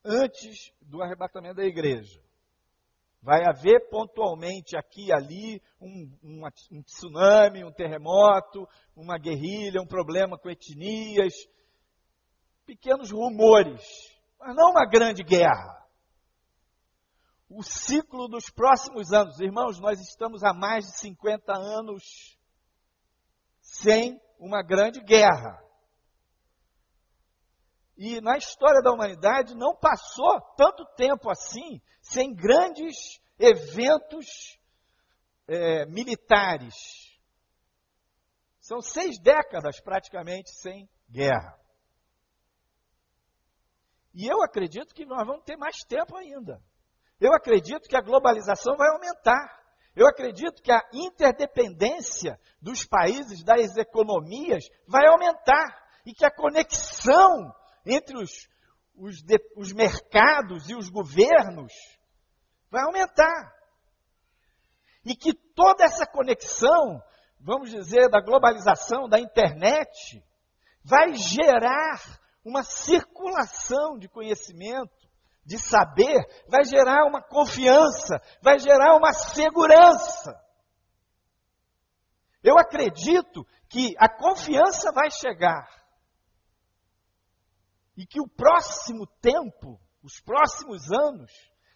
antes 0.04 0.74
do 0.82 1.04
arrebatamento 1.04 1.58
da 1.58 1.66
igreja. 1.66 2.20
Vai 3.22 3.46
haver 3.46 3.88
pontualmente 3.90 4.76
aqui 4.76 5.10
e 5.10 5.14
ali 5.14 5.62
um, 5.80 6.12
um, 6.24 6.42
um, 6.72 6.82
tsunami, 6.82 7.64
um 7.64 7.72
terremoto, 7.72 8.68
uma 8.96 9.20
guerrilha, 9.20 9.80
um 9.82 9.88
problema 9.88 10.40
com 10.40 10.50
etnias, 10.50 11.36
pequenos 12.68 13.12
rumores, 13.12 13.82
mas 14.38 14.54
não 14.54 14.72
uma 14.72 14.86
grande 14.86 15.24
guerra. 15.24 15.78
O 17.50 17.64
ciclo 17.64 18.28
dos 18.28 18.50
próximos 18.50 19.14
anos, 19.14 19.40
irmãos, 19.40 19.80
nós 19.80 20.02
estamos 20.02 20.44
há 20.44 20.54
mais 20.54 20.86
de 20.86 21.00
50 21.00 21.54
anos 21.54 22.38
sem 23.62 24.22
uma 24.38 24.62
grande 24.62 25.00
guerra. 25.00 25.64
E 27.96 28.20
na 28.20 28.38
história 28.38 28.82
da 28.82 28.92
humanidade 28.92 29.56
não 29.56 29.74
passou 29.74 30.42
tanto 30.58 30.86
tempo 30.98 31.32
assim 31.32 31.82
sem 32.02 32.36
grandes 32.36 33.20
eventos 33.40 34.60
é, 35.48 35.86
militares. 35.86 36.76
São 38.60 38.82
seis 38.82 39.18
décadas 39.20 39.80
praticamente 39.80 40.52
sem 40.52 40.88
guerra. 41.10 41.58
E 44.18 44.26
eu 44.26 44.42
acredito 44.42 44.96
que 44.96 45.06
nós 45.06 45.28
vamos 45.28 45.44
ter 45.44 45.56
mais 45.56 45.78
tempo 45.88 46.18
ainda. 46.18 46.60
Eu 47.22 47.36
acredito 47.36 47.88
que 47.88 47.96
a 47.96 48.02
globalização 48.02 48.76
vai 48.76 48.90
aumentar. 48.90 49.62
Eu 49.96 50.08
acredito 50.08 50.60
que 50.64 50.72
a 50.72 50.82
interdependência 50.92 52.40
dos 52.60 52.84
países, 52.84 53.44
das 53.44 53.78
economias, 53.78 54.64
vai 54.88 55.06
aumentar. 55.06 55.68
E 56.04 56.16
que 56.16 56.26
a 56.26 56.32
conexão 56.32 57.54
entre 57.86 58.18
os, 58.18 58.50
os, 58.96 59.22
de, 59.22 59.38
os 59.56 59.72
mercados 59.72 60.68
e 60.68 60.76
os 60.76 60.90
governos 60.90 61.72
vai 62.72 62.86
aumentar. 62.86 63.54
E 65.06 65.16
que 65.16 65.32
toda 65.54 65.84
essa 65.84 66.08
conexão, 66.08 67.00
vamos 67.40 67.70
dizer, 67.70 68.10
da 68.10 68.20
globalização, 68.20 69.08
da 69.08 69.20
internet, 69.20 70.24
vai 70.84 71.14
gerar 71.14 72.02
uma 72.48 72.64
circulação 72.64 73.98
de 74.00 74.08
conhecimento, 74.08 75.06
de 75.44 75.60
saber, 75.60 76.16
vai 76.48 76.64
gerar 76.64 77.06
uma 77.06 77.22
confiança, 77.22 78.22
vai 78.42 78.58
gerar 78.58 78.96
uma 78.96 79.12
segurança. 79.12 80.34
Eu 82.42 82.58
acredito 82.58 83.46
que 83.68 83.94
a 83.98 84.08
confiança 84.08 84.94
vai 84.94 85.12
chegar 85.12 85.68
e 87.98 88.06
que 88.06 88.22
o 88.22 88.30
próximo 88.30 89.06
tempo, 89.22 89.78
os 90.02 90.22
próximos 90.22 90.90
anos, 90.90 91.32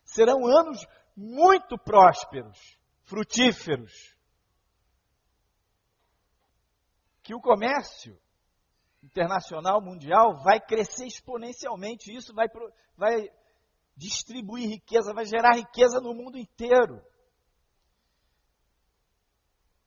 serão 0.05 0.47
anos 0.47 0.87
muito 1.17 1.77
prósperos, 1.77 2.79
frutíferos. 3.03 4.15
Que 7.21 7.35
o 7.35 7.41
comércio 7.41 8.17
internacional, 9.03 9.81
mundial, 9.81 10.37
vai 10.43 10.59
crescer 10.59 11.05
exponencialmente. 11.05 12.13
Isso 12.13 12.33
vai, 12.33 12.47
vai 12.95 13.29
distribuir 13.95 14.69
riqueza, 14.69 15.13
vai 15.13 15.25
gerar 15.25 15.55
riqueza 15.55 15.99
no 15.99 16.13
mundo 16.13 16.37
inteiro. 16.37 17.01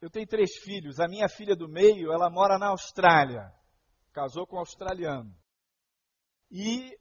Eu 0.01 0.11
tenho 0.11 0.27
três 0.27 0.57
filhos. 0.59 1.01
A 1.01 1.09
minha 1.09 1.29
filha 1.29 1.57
do 1.57 1.69
meio, 1.69 2.13
ela 2.13 2.29
mora 2.29 2.59
na 2.59 2.69
Austrália. 2.69 3.51
Casou 4.13 4.47
com 4.47 4.57
um 4.57 4.59
australiano. 4.59 5.35
E 6.51 6.97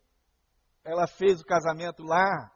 ela 0.84 1.08
fez 1.08 1.42
o 1.42 1.46
casamento 1.46 2.02
lá 2.04 2.50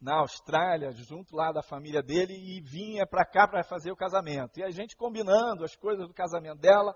na 0.00 0.20
Austrália, 0.20 0.92
junto 0.92 1.34
lá 1.34 1.50
da 1.52 1.62
família 1.62 2.02
dele, 2.02 2.34
e 2.34 2.60
vinha 2.60 3.06
para 3.06 3.24
cá 3.24 3.48
para 3.48 3.64
fazer 3.64 3.90
o 3.90 3.96
casamento. 3.96 4.58
E 4.58 4.62
a 4.62 4.70
gente 4.70 4.96
combinando 4.96 5.64
as 5.64 5.74
coisas 5.76 6.06
do 6.06 6.12
casamento 6.12 6.58
dela, 6.58 6.94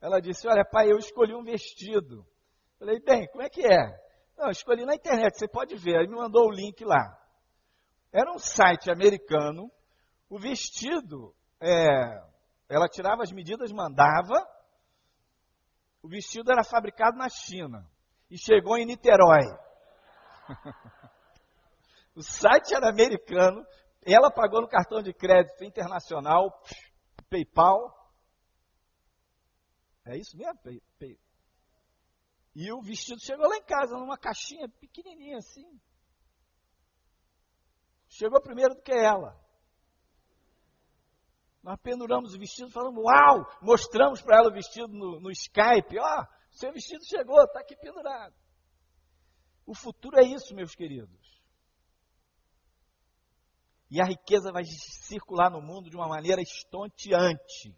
ela 0.00 0.20
disse: 0.20 0.48
Olha, 0.48 0.64
pai, 0.64 0.90
eu 0.90 0.98
escolhi 0.98 1.34
um 1.34 1.42
vestido. 1.42 2.26
Falei, 2.78 3.00
bem, 3.00 3.26
como 3.28 3.42
é 3.42 3.48
que 3.48 3.66
é? 3.66 4.08
Não, 4.36 4.50
escolhi 4.50 4.84
na 4.84 4.94
internet, 4.94 5.36
você 5.36 5.48
pode 5.48 5.74
ver. 5.76 5.98
Aí 5.98 6.06
me 6.06 6.14
mandou 6.14 6.46
o 6.46 6.52
link 6.52 6.84
lá. 6.84 7.18
Era 8.12 8.32
um 8.32 8.38
site 8.38 8.90
americano. 8.90 9.70
O 10.30 10.38
vestido, 10.38 11.34
é, 11.60 12.22
ela 12.68 12.88
tirava 12.88 13.22
as 13.22 13.32
medidas, 13.32 13.72
mandava. 13.72 14.46
O 16.02 16.08
vestido 16.08 16.52
era 16.52 16.62
fabricado 16.62 17.16
na 17.16 17.28
China 17.28 17.84
e 18.30 18.38
chegou 18.38 18.76
em 18.76 18.86
Niterói. 18.86 19.44
o 22.14 22.22
site 22.22 22.74
era 22.74 22.88
americano, 22.88 23.66
ela 24.04 24.30
pagou 24.30 24.60
no 24.60 24.68
cartão 24.68 25.02
de 25.02 25.12
crédito 25.12 25.64
internacional, 25.64 26.62
PayPal. 27.28 27.97
É 30.08 30.16
isso 30.16 30.36
mesmo? 30.36 30.58
E 32.54 32.72
o 32.72 32.80
vestido 32.80 33.20
chegou 33.20 33.46
lá 33.46 33.56
em 33.56 33.62
casa, 33.62 33.96
numa 33.96 34.16
caixinha 34.16 34.66
pequenininha 34.68 35.36
assim. 35.36 35.80
Chegou 38.08 38.40
primeiro 38.40 38.74
do 38.74 38.80
que 38.80 38.92
ela. 38.92 39.38
Nós 41.62 41.78
penduramos 41.82 42.34
o 42.34 42.38
vestido, 42.38 42.70
falamos, 42.70 43.04
uau! 43.04 43.46
Mostramos 43.60 44.22
para 44.22 44.38
ela 44.38 44.48
o 44.48 44.52
vestido 44.52 44.88
no, 44.88 45.20
no 45.20 45.30
Skype. 45.30 45.98
Ó, 45.98 46.22
oh, 46.22 46.26
seu 46.50 46.72
vestido 46.72 47.04
chegou, 47.04 47.42
está 47.44 47.60
aqui 47.60 47.76
pendurado. 47.76 48.34
O 49.66 49.74
futuro 49.74 50.18
é 50.18 50.24
isso, 50.24 50.54
meus 50.54 50.74
queridos. 50.74 51.42
E 53.90 54.00
a 54.00 54.04
riqueza 54.06 54.50
vai 54.50 54.64
circular 54.64 55.50
no 55.50 55.60
mundo 55.60 55.90
de 55.90 55.96
uma 55.96 56.08
maneira 56.08 56.40
estonteante. 56.40 57.76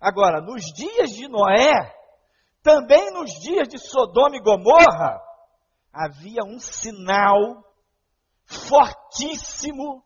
Agora, 0.00 0.40
nos 0.40 0.64
dias 0.74 1.10
de 1.10 1.28
Noé, 1.28 1.94
também 2.62 3.10
nos 3.12 3.30
dias 3.40 3.68
de 3.68 3.78
Sodoma 3.78 4.36
e 4.36 4.40
Gomorra, 4.40 5.20
havia 5.92 6.42
um 6.44 6.58
sinal 6.58 7.62
fortíssimo 8.44 10.02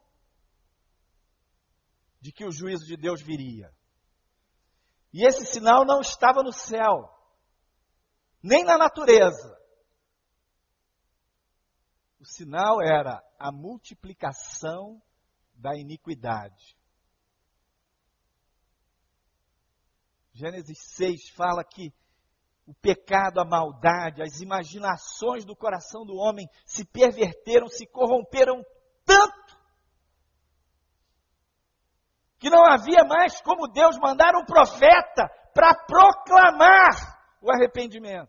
de 2.21 2.33
que 2.33 2.45
o 2.45 2.51
juízo 2.51 2.87
de 2.87 2.97
Deus 2.97 3.23
viria. 3.23 3.73
E 5.13 5.25
esse 5.25 5.47
sinal 5.47 5.85
não 5.85 6.01
estava 6.01 6.43
no 6.43 6.53
céu, 6.53 7.09
nem 8.43 8.65
na 8.65 8.77
natureza. 8.77 9.57
O 12.19 12.25
sinal 12.25 12.83
era 12.83 13.23
a 13.39 13.53
multiplicação 13.53 15.01
da 15.55 15.77
iniquidade. 15.77 16.77
Gênesis 20.35 20.79
6 20.97 21.31
fala 21.31 21.63
que 21.63 21.95
o 22.67 22.75
pecado, 22.75 23.41
a 23.41 23.45
maldade, 23.45 24.21
as 24.21 24.41
imaginações 24.41 25.45
do 25.45 25.55
coração 25.55 26.05
do 26.05 26.17
homem 26.17 26.49
se 26.67 26.85
perverteram, 26.85 27.69
se 27.69 27.87
corromperam 27.87 28.65
tanto 29.05 29.65
que 32.39 32.51
não 32.51 32.65
havia 32.67 33.05
mais 33.05 33.41
como 33.43 33.69
Deus 33.69 33.97
mandar 33.99 34.35
um 34.35 34.45
profeta 34.45 35.29
para 35.55 35.75
proclamar 35.87 37.37
o 37.41 37.51
arrependimento. 37.51 38.29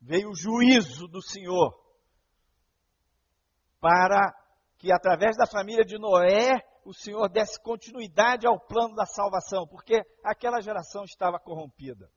Veio 0.00 0.30
o 0.30 0.34
juízo 0.34 1.06
do 1.08 1.20
Senhor 1.20 1.78
para 3.78 4.34
que 4.78 4.90
através 4.90 5.36
da 5.36 5.46
família 5.46 5.84
de 5.84 5.98
Noé 5.98 6.69
o 6.84 6.92
Senhor 6.92 7.28
desse 7.28 7.60
continuidade 7.60 8.46
ao 8.46 8.58
plano 8.58 8.94
da 8.94 9.06
salvação, 9.06 9.66
porque 9.66 10.02
aquela 10.24 10.60
geração 10.60 11.04
estava 11.04 11.38
corrompida. 11.38 12.10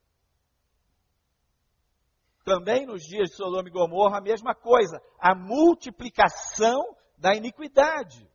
Também 2.44 2.86
nos 2.86 3.02
dias 3.02 3.30
de 3.30 3.36
Sodoma 3.36 3.68
e 3.68 3.72
Gomorra, 3.72 4.18
a 4.18 4.22
mesma 4.22 4.54
coisa, 4.54 5.00
a 5.18 5.34
multiplicação 5.34 6.94
da 7.16 7.34
iniquidade. 7.34 8.30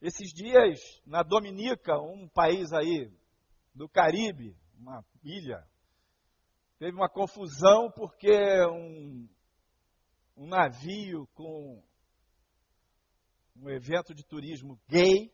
Esses 0.00 0.32
dias, 0.32 0.80
na 1.06 1.22
Dominica, 1.22 1.98
um 1.98 2.28
país 2.28 2.72
aí 2.72 3.10
do 3.74 3.88
Caribe, 3.88 4.54
uma 4.76 5.04
ilha, 5.22 5.66
teve 6.78 6.96
uma 6.96 7.08
confusão 7.08 7.90
porque 7.90 8.66
um, 8.66 9.28
um 10.36 10.48
navio 10.48 11.26
com 11.34 11.82
um 13.62 13.70
evento 13.70 14.12
de 14.12 14.24
turismo 14.24 14.76
gay 14.88 15.32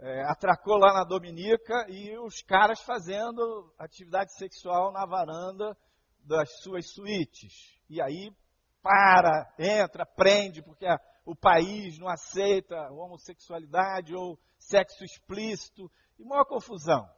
é, 0.00 0.22
atracou 0.24 0.76
lá 0.76 0.92
na 0.92 1.04
Dominica 1.04 1.86
e 1.88 2.18
os 2.18 2.42
caras 2.42 2.80
fazendo 2.80 3.72
atividade 3.78 4.34
sexual 4.36 4.90
na 4.90 5.06
varanda 5.06 5.76
das 6.24 6.50
suas 6.62 6.90
suítes. 6.92 7.78
E 7.88 8.02
aí 8.02 8.34
para, 8.82 9.54
entra, 9.56 10.04
prende, 10.04 10.62
porque 10.62 10.84
a, 10.84 10.98
o 11.24 11.36
país 11.36 11.96
não 11.96 12.08
aceita 12.08 12.90
homossexualidade 12.90 14.16
ou 14.16 14.36
sexo 14.58 15.04
explícito, 15.04 15.88
e 16.18 16.24
maior 16.24 16.44
confusão. 16.44 17.08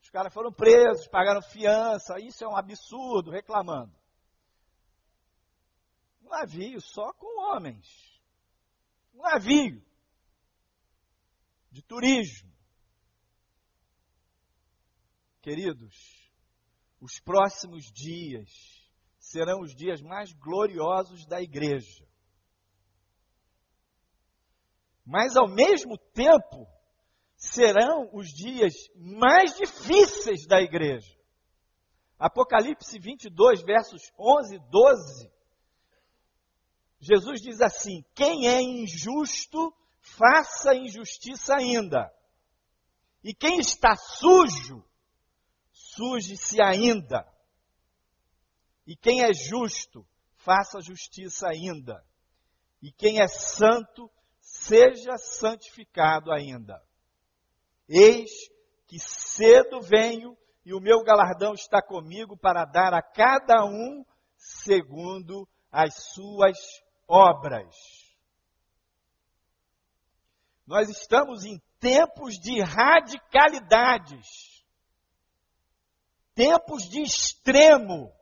Os 0.00 0.08
caras 0.08 0.32
foram 0.32 0.52
presos, 0.52 1.06
pagaram 1.06 1.42
fiança, 1.42 2.18
isso 2.18 2.42
é 2.42 2.48
um 2.48 2.56
absurdo, 2.56 3.30
reclamando. 3.30 3.94
Um 6.22 6.30
navio 6.30 6.80
só 6.80 7.12
com 7.12 7.42
homens. 7.42 8.09
Um 9.20 9.22
navio 9.22 9.84
de 11.70 11.82
turismo. 11.82 12.50
Queridos, 15.42 15.94
os 16.98 17.20
próximos 17.20 17.84
dias 17.92 18.48
serão 19.18 19.60
os 19.60 19.74
dias 19.74 20.00
mais 20.00 20.32
gloriosos 20.32 21.26
da 21.26 21.42
igreja. 21.42 22.08
Mas 25.04 25.36
ao 25.36 25.48
mesmo 25.48 25.98
tempo, 26.14 26.66
serão 27.36 28.08
os 28.14 28.28
dias 28.28 28.72
mais 28.96 29.54
difíceis 29.54 30.46
da 30.46 30.62
igreja. 30.62 31.14
Apocalipse 32.18 32.98
22, 32.98 33.60
versos 33.64 34.00
11 34.18 34.54
e 34.54 34.58
12. 34.70 35.39
Jesus 37.00 37.40
diz 37.40 37.60
assim: 37.60 38.04
Quem 38.14 38.46
é 38.46 38.60
injusto, 38.60 39.74
faça 40.00 40.74
injustiça 40.74 41.54
ainda. 41.56 42.12
E 43.24 43.34
quem 43.34 43.58
está 43.58 43.96
sujo, 43.96 44.84
suje-se 45.72 46.62
ainda. 46.62 47.26
E 48.86 48.94
quem 48.96 49.22
é 49.22 49.32
justo, 49.32 50.06
faça 50.36 50.80
justiça 50.80 51.48
ainda. 51.48 52.04
E 52.82 52.90
quem 52.92 53.20
é 53.20 53.28
santo, 53.28 54.10
seja 54.40 55.16
santificado 55.16 56.32
ainda. 56.32 56.82
Eis 57.88 58.30
que 58.86 58.98
cedo 58.98 59.80
venho 59.80 60.36
e 60.64 60.74
o 60.74 60.80
meu 60.80 61.02
galardão 61.02 61.54
está 61.54 61.80
comigo 61.82 62.36
para 62.36 62.64
dar 62.64 62.92
a 62.92 63.02
cada 63.02 63.64
um 63.64 64.04
segundo 64.36 65.48
as 65.70 65.94
suas 66.12 66.58
obras. 67.10 67.74
Nós 70.66 70.88
estamos 70.88 71.44
em 71.44 71.60
tempos 71.80 72.38
de 72.38 72.60
radicalidades, 72.60 74.64
tempos 76.34 76.88
de 76.88 77.02
extremo. 77.02 78.12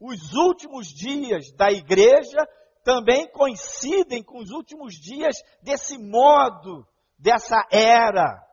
Os 0.00 0.34
últimos 0.34 0.88
dias 0.88 1.52
da 1.52 1.70
igreja 1.70 2.36
também 2.84 3.30
coincidem 3.30 4.22
com 4.22 4.38
os 4.38 4.50
últimos 4.50 4.94
dias 4.94 5.36
desse 5.62 5.96
modo, 5.96 6.86
dessa 7.18 7.66
era 7.70 8.46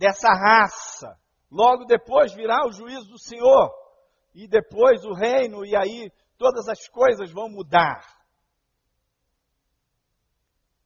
dessa 0.00 0.32
raça. 0.32 1.14
Logo 1.50 1.84
depois 1.84 2.32
virá 2.32 2.66
o 2.66 2.72
juízo 2.72 3.10
do 3.10 3.18
Senhor, 3.18 3.70
e 4.34 4.48
depois 4.48 5.04
o 5.04 5.12
reino, 5.12 5.64
e 5.64 5.76
aí 5.76 6.10
todas 6.38 6.66
as 6.68 6.88
coisas 6.88 7.30
vão 7.30 7.50
mudar. 7.50 8.00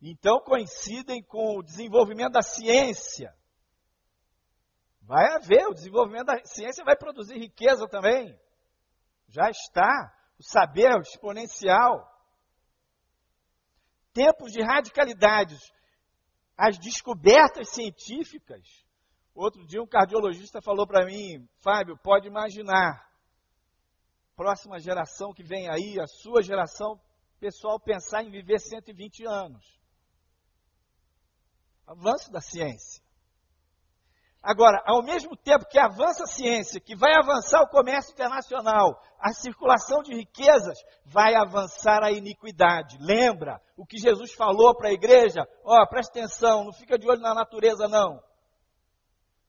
Então 0.06 0.38
coincidem 0.38 1.22
com 1.22 1.56
o 1.56 1.62
desenvolvimento 1.62 2.32
da 2.32 2.42
ciência. 2.42 3.34
Vai 5.00 5.32
haver, 5.32 5.66
o 5.66 5.72
desenvolvimento 5.72 6.26
da 6.26 6.44
ciência 6.44 6.84
vai 6.84 6.94
produzir 6.94 7.38
riqueza 7.38 7.88
também. 7.88 8.38
Já 9.28 9.48
está, 9.48 10.14
o 10.38 10.42
saber 10.42 10.94
exponencial. 11.00 12.06
Tempos 14.12 14.52
de 14.52 14.60
radicalidades, 14.60 15.58
as 16.54 16.78
descobertas 16.78 17.70
científicas. 17.70 18.62
Outro 19.34 19.66
dia 19.66 19.82
um 19.82 19.86
cardiologista 19.86 20.60
falou 20.60 20.86
para 20.86 21.06
mim, 21.06 21.48
Fábio, 21.60 21.96
pode 21.96 22.28
imaginar, 22.28 23.10
próxima 24.36 24.78
geração 24.78 25.32
que 25.32 25.42
vem 25.42 25.66
aí, 25.70 25.98
a 25.98 26.06
sua 26.06 26.42
geração, 26.42 27.00
pessoal 27.40 27.80
pensar 27.80 28.22
em 28.22 28.30
viver 28.30 28.60
120 28.60 29.26
anos. 29.26 29.83
Avanço 31.86 32.30
da 32.32 32.40
ciência. 32.40 33.02
Agora, 34.44 34.82
ao 34.84 35.02
mesmo 35.02 35.34
tempo 35.34 35.64
que 35.66 35.78
avança 35.78 36.24
a 36.24 36.26
ciência, 36.26 36.78
que 36.78 36.94
vai 36.94 37.14
avançar 37.14 37.62
o 37.62 37.68
comércio 37.68 38.12
internacional, 38.12 39.02
a 39.18 39.32
circulação 39.32 40.02
de 40.02 40.14
riquezas, 40.14 40.78
vai 41.02 41.34
avançar 41.34 42.02
a 42.02 42.12
iniquidade. 42.12 42.98
Lembra 43.00 43.58
o 43.74 43.86
que 43.86 43.96
Jesus 43.96 44.34
falou 44.34 44.76
para 44.76 44.90
a 44.90 44.92
igreja? 44.92 45.48
Ó, 45.64 45.82
oh, 45.82 45.88
presta 45.88 46.18
atenção, 46.18 46.64
não 46.64 46.74
fica 46.74 46.98
de 46.98 47.08
olho 47.08 47.22
na 47.22 47.34
natureza, 47.34 47.88
não. 47.88 48.22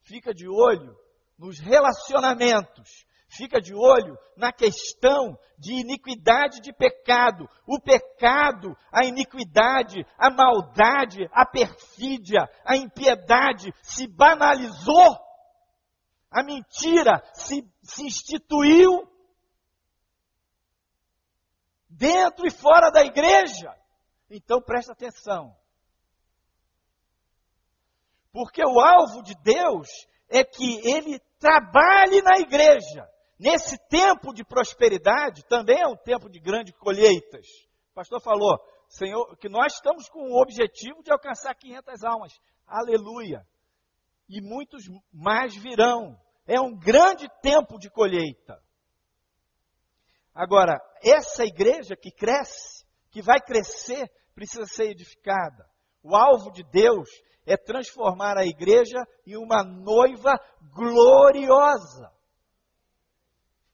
Fica 0.01 0.33
de 0.33 0.47
olho 0.47 0.97
nos 1.37 1.59
relacionamentos 1.59 3.05
fica 3.35 3.61
de 3.61 3.73
olho 3.73 4.17
na 4.35 4.51
questão 4.51 5.37
de 5.57 5.73
iniquidade 5.73 6.61
de 6.61 6.73
pecado. 6.73 7.49
O 7.67 7.79
pecado, 7.79 8.75
a 8.91 9.05
iniquidade, 9.05 10.05
a 10.17 10.29
maldade, 10.29 11.29
a 11.31 11.45
perfídia, 11.45 12.49
a 12.65 12.75
impiedade 12.75 13.73
se 13.81 14.07
banalizou. 14.07 15.17
A 16.31 16.43
mentira 16.43 17.21
se, 17.33 17.63
se 17.83 18.05
instituiu 18.05 19.07
dentro 21.89 22.45
e 22.45 22.51
fora 22.51 22.89
da 22.89 23.03
igreja. 23.03 23.73
Então 24.29 24.61
presta 24.61 24.93
atenção. 24.93 25.55
Porque 28.33 28.61
o 28.65 28.81
alvo 28.81 29.23
de 29.23 29.33
Deus 29.35 29.87
é 30.27 30.43
que 30.43 30.79
ele 30.85 31.19
trabalhe 31.39 32.21
na 32.21 32.37
igreja 32.39 33.09
Nesse 33.37 33.77
tempo 33.89 34.33
de 34.33 34.45
prosperidade, 34.45 35.43
também 35.45 35.81
é 35.81 35.87
um 35.87 35.97
tempo 35.97 36.29
de 36.29 36.39
grandes 36.39 36.73
colheitas. 36.77 37.45
O 37.91 37.93
pastor 37.95 38.21
falou, 38.21 38.57
Senhor, 38.87 39.35
que 39.37 39.49
nós 39.49 39.73
estamos 39.73 40.07
com 40.07 40.19
o 40.19 40.41
objetivo 40.41 41.03
de 41.03 41.11
alcançar 41.11 41.53
500 41.53 42.03
almas. 42.03 42.33
Aleluia. 42.65 43.45
E 44.29 44.41
muitos 44.41 44.83
mais 45.11 45.55
virão. 45.55 46.17
É 46.47 46.59
um 46.59 46.77
grande 46.77 47.27
tempo 47.41 47.77
de 47.77 47.89
colheita. 47.89 48.61
Agora, 50.33 50.79
essa 51.01 51.43
igreja 51.43 51.95
que 51.95 52.11
cresce, 52.11 52.85
que 53.09 53.21
vai 53.21 53.39
crescer, 53.39 54.09
precisa 54.33 54.65
ser 54.65 54.91
edificada. 54.91 55.69
O 56.03 56.15
alvo 56.15 56.51
de 56.51 56.63
Deus 56.63 57.09
é 57.45 57.57
transformar 57.57 58.37
a 58.37 58.45
igreja 58.45 59.05
em 59.25 59.37
uma 59.37 59.63
noiva 59.63 60.39
gloriosa. 60.73 62.14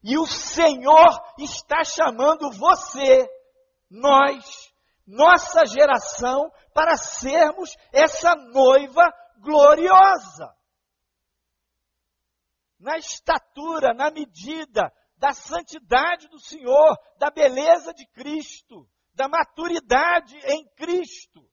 E 0.02 0.18
o 0.18 0.26
Senhor 0.26 1.08
está 1.38 1.84
chamando 1.84 2.50
você, 2.50 3.28
nós, 3.88 4.72
nossa 5.06 5.64
geração, 5.64 6.50
para 6.74 6.96
sermos 6.96 7.76
essa 7.92 8.34
noiva 8.34 9.02
gloriosa. 9.38 10.52
Na 12.80 12.98
estatura, 12.98 13.94
na 13.94 14.10
medida 14.10 14.92
da 15.16 15.32
santidade 15.32 16.26
do 16.28 16.40
Senhor, 16.40 16.98
da 17.16 17.30
beleza 17.30 17.94
de 17.94 18.04
Cristo, 18.08 18.88
da 19.14 19.28
maturidade 19.28 20.36
em 20.46 20.66
Cristo. 20.74 21.48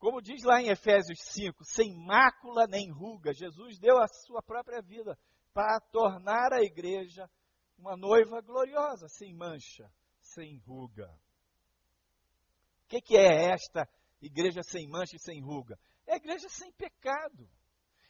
Como 0.00 0.22
diz 0.22 0.42
lá 0.44 0.62
em 0.62 0.70
Efésios 0.70 1.20
5, 1.20 1.62
sem 1.62 1.94
mácula 1.94 2.66
nem 2.66 2.90
ruga, 2.90 3.34
Jesus 3.34 3.78
deu 3.78 3.98
a 3.98 4.08
sua 4.08 4.42
própria 4.42 4.80
vida 4.80 5.16
para 5.52 5.78
tornar 5.92 6.54
a 6.54 6.62
igreja 6.62 7.30
uma 7.78 7.98
noiva 7.98 8.40
gloriosa, 8.40 9.08
sem 9.08 9.34
mancha, 9.34 9.92
sem 10.18 10.56
ruga. 10.66 11.06
O 12.84 12.88
que, 12.88 13.02
que 13.02 13.16
é 13.16 13.50
esta 13.52 13.86
igreja 14.22 14.62
sem 14.62 14.88
mancha 14.88 15.16
e 15.16 15.20
sem 15.20 15.38
ruga? 15.38 15.78
É 16.06 16.14
a 16.14 16.16
igreja 16.16 16.48
sem 16.48 16.72
pecado. 16.72 17.46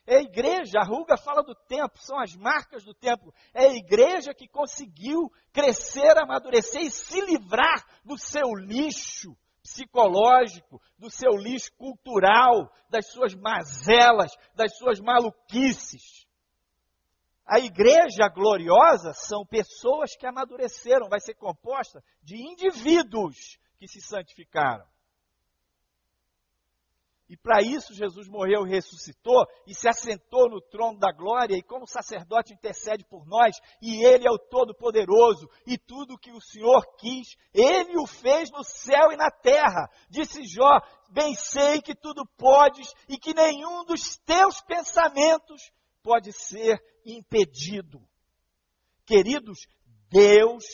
É 0.07 0.19
a 0.19 0.23
igreja, 0.23 0.79
a 0.79 0.85
ruga 0.85 1.17
fala 1.17 1.43
do 1.43 1.57
tempo, 1.67 1.99
são 1.99 2.21
as 2.21 2.37
marcas 2.37 2.85
do 2.85 2.95
tempo. 2.95 3.35
É 3.53 3.67
a 3.67 3.75
igreja 3.75 4.33
que 4.33 4.47
conseguiu 4.47 5.29
crescer, 5.53 6.17
amadurecer 6.17 6.83
e 6.83 6.91
se 6.91 7.21
livrar 7.21 7.85
do 8.05 8.17
seu 8.17 8.55
lixo, 8.55 9.37
psicológico, 9.63 10.81
do 10.99 11.11
seu 11.11 11.37
lixo 11.37 11.73
cultural, 11.77 12.73
das 12.89 13.11
suas 13.11 13.35
mazelas, 13.35 14.33
das 14.55 14.77
suas 14.77 15.01
maluquices. 15.01 16.27
A 17.47 17.59
igreja 17.59 18.29
gloriosa 18.29 19.13
são 19.13 19.45
pessoas 19.45 20.17
que 20.17 20.27
amadureceram, 20.27 21.09
vai 21.09 21.21
ser 21.21 21.35
composta 21.35 22.03
de 22.23 22.37
indivíduos 22.37 23.59
que 23.79 23.89
se 23.89 24.01
santificaram. 24.01 24.87
E 27.31 27.37
para 27.37 27.63
isso 27.63 27.95
Jesus 27.95 28.27
morreu 28.27 28.67
e 28.67 28.71
ressuscitou 28.71 29.47
e 29.65 29.73
se 29.73 29.89
assentou 29.89 30.51
no 30.51 30.61
trono 30.61 30.99
da 30.99 31.13
glória 31.13 31.55
e 31.55 31.63
como 31.63 31.87
sacerdote 31.87 32.53
intercede 32.53 33.05
por 33.05 33.25
nós 33.25 33.57
e 33.81 34.05
ele 34.05 34.27
é 34.27 34.31
o 34.33 34.37
todo-poderoso 34.37 35.49
e 35.65 35.79
tudo 35.79 36.19
que 36.19 36.33
o 36.33 36.41
Senhor 36.41 36.85
quis, 36.99 37.37
ele 37.55 37.97
o 37.97 38.05
fez 38.05 38.51
no 38.51 38.65
céu 38.65 39.13
e 39.13 39.17
na 39.17 39.31
terra. 39.31 39.89
Disse 40.09 40.43
Jó: 40.43 40.81
"Bem 41.09 41.37
sei 41.37 41.81
que 41.81 41.95
tudo 41.95 42.27
podes 42.37 42.93
e 43.09 43.17
que 43.17 43.33
nenhum 43.33 43.85
dos 43.85 44.19
teus 44.27 44.61
pensamentos 44.63 45.71
pode 46.03 46.33
ser 46.33 46.83
impedido." 47.07 48.01
Queridos, 49.07 49.69
Deus 50.11 50.65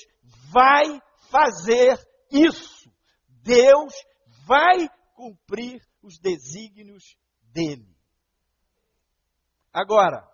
vai 0.51 1.03
fazer 1.31 2.03
isso. 2.31 2.90
Deus 3.29 3.92
vai 4.47 4.88
cumprir 5.14 5.83
os 6.07 6.19
desígnios 6.19 7.16
dele. 7.53 7.97
Agora, 9.73 10.27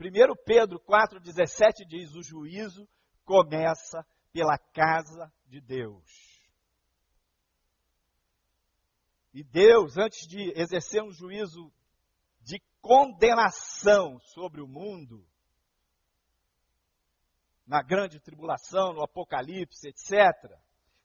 1 0.00 0.04
Pedro 0.44 0.78
4,17 0.80 1.86
diz: 1.86 2.14
o 2.14 2.22
juízo 2.22 2.88
começa 3.24 4.04
pela 4.32 4.58
casa 4.58 5.32
de 5.46 5.60
Deus. 5.60 6.04
E 9.32 9.42
Deus, 9.42 9.96
antes 9.96 10.26
de 10.26 10.52
exercer 10.56 11.02
um 11.02 11.12
juízo 11.12 11.72
de 12.40 12.60
condenação 12.80 14.18
sobre 14.20 14.60
o 14.60 14.68
mundo, 14.68 15.26
na 17.66 17.82
grande 17.82 18.20
tribulação, 18.20 18.92
no 18.92 19.02
Apocalipse, 19.02 19.88
etc., 19.88 20.20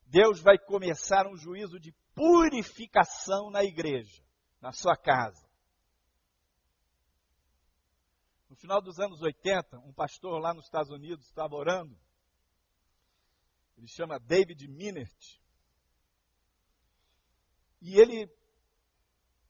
Deus 0.06 0.42
vai 0.42 0.58
começar 0.58 1.28
um 1.28 1.36
juízo 1.36 1.80
de 1.80 1.92
purificação 2.20 3.50
na 3.50 3.64
igreja, 3.64 4.22
na 4.60 4.74
sua 4.74 4.98
casa. 4.98 5.48
No 8.50 8.58
final 8.58 8.82
dos 8.82 9.00
anos 9.00 9.22
80, 9.22 9.80
um 9.80 9.94
pastor 9.94 10.38
lá 10.42 10.54
nos 10.54 10.66
Estados 10.66 10.92
Unidos 10.92 11.26
estava 11.26 11.56
orando. 11.56 11.98
Ele 13.78 13.88
chama 13.88 14.20
David 14.20 14.68
Minert. 14.68 15.40
E 17.82 17.98
ele 17.98 18.28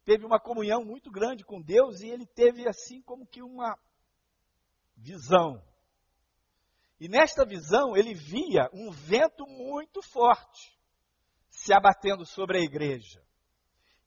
teve 0.05 0.23
uma 0.23 0.39
comunhão 0.39 0.85
muito 0.85 1.09
grande 1.09 1.43
com 1.43 1.59
Deus 1.59 2.01
e 2.01 2.07
ele 2.09 2.27
teve 2.27 2.69
assim 2.69 3.01
como 3.01 3.25
que 3.25 3.41
uma 3.41 3.75
visão. 4.95 5.59
E 6.99 7.07
nesta 7.07 7.43
visão 7.43 7.97
ele 7.97 8.13
via 8.13 8.69
um 8.71 8.91
vento 8.91 9.47
muito 9.47 10.03
forte 10.03 10.78
se 11.59 11.73
abatendo 11.73 12.25
sobre 12.25 12.57
a 12.57 12.61
igreja. 12.61 13.21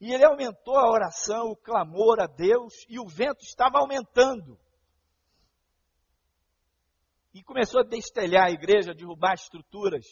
E 0.00 0.12
ele 0.12 0.24
aumentou 0.24 0.76
a 0.76 0.90
oração, 0.90 1.50
o 1.50 1.56
clamor 1.56 2.18
a 2.20 2.26
Deus, 2.26 2.72
e 2.88 2.98
o 2.98 3.06
vento 3.06 3.42
estava 3.42 3.78
aumentando. 3.78 4.58
E 7.34 7.42
começou 7.42 7.80
a 7.80 7.84
destelhar 7.84 8.46
a 8.46 8.50
igreja, 8.50 8.92
a 8.92 8.94
derrubar 8.94 9.34
estruturas. 9.34 10.06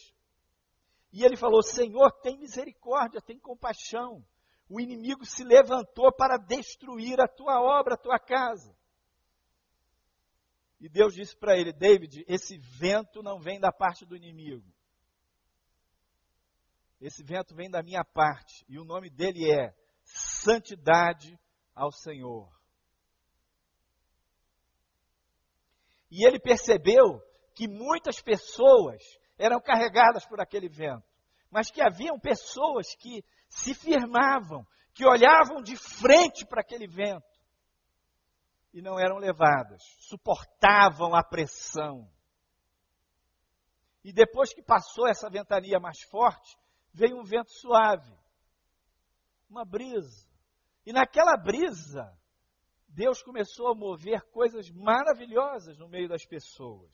E 1.12 1.24
ele 1.24 1.36
falou: 1.36 1.62
Senhor, 1.62 2.12
tem 2.20 2.38
misericórdia, 2.38 3.20
tem 3.20 3.38
compaixão. 3.38 4.24
O 4.68 4.80
inimigo 4.80 5.24
se 5.24 5.42
levantou 5.42 6.12
para 6.12 6.36
destruir 6.36 7.20
a 7.20 7.26
tua 7.26 7.60
obra, 7.60 7.94
a 7.94 7.98
tua 7.98 8.18
casa. 8.18 8.72
E 10.78 10.88
Deus 10.88 11.14
disse 11.14 11.36
para 11.36 11.58
ele: 11.58 11.72
David, 11.72 12.24
esse 12.28 12.56
vento 12.58 13.22
não 13.22 13.40
vem 13.40 13.58
da 13.58 13.72
parte 13.72 14.06
do 14.06 14.14
inimigo. 14.14 14.72
Esse 17.00 17.22
vento 17.24 17.54
vem 17.54 17.70
da 17.70 17.82
minha 17.82 18.04
parte. 18.04 18.64
E 18.68 18.78
o 18.78 18.84
nome 18.84 19.08
dele 19.08 19.50
é 19.50 19.74
Santidade 20.04 21.38
ao 21.74 21.90
Senhor. 21.90 22.50
E 26.10 26.26
ele 26.26 26.38
percebeu 26.38 27.22
que 27.54 27.68
muitas 27.68 28.20
pessoas 28.20 29.02
eram 29.38 29.60
carregadas 29.60 30.26
por 30.26 30.40
aquele 30.40 30.68
vento, 30.68 31.06
mas 31.50 31.70
que 31.70 31.80
haviam 31.80 32.18
pessoas 32.18 32.94
que 32.96 33.24
se 33.48 33.74
firmavam, 33.74 34.66
que 34.92 35.06
olhavam 35.06 35.62
de 35.62 35.76
frente 35.76 36.44
para 36.44 36.60
aquele 36.60 36.86
vento 36.86 37.24
e 38.72 38.80
não 38.82 38.98
eram 38.98 39.16
levadas, 39.16 39.82
suportavam 40.00 41.14
a 41.14 41.22
pressão. 41.22 42.08
E 44.04 44.12
depois 44.12 44.52
que 44.52 44.62
passou 44.62 45.06
essa 45.08 45.28
ventania 45.28 45.78
mais 45.78 46.00
forte, 46.02 46.56
veio 46.92 47.18
um 47.18 47.24
vento 47.24 47.50
suave, 47.50 48.12
uma 49.48 49.64
brisa. 49.64 50.28
E 50.84 50.92
naquela 50.92 51.36
brisa, 51.36 52.16
Deus 52.88 53.22
começou 53.22 53.68
a 53.68 53.74
mover 53.74 54.22
coisas 54.30 54.70
maravilhosas 54.70 55.78
no 55.78 55.88
meio 55.88 56.08
das 56.08 56.24
pessoas. 56.24 56.92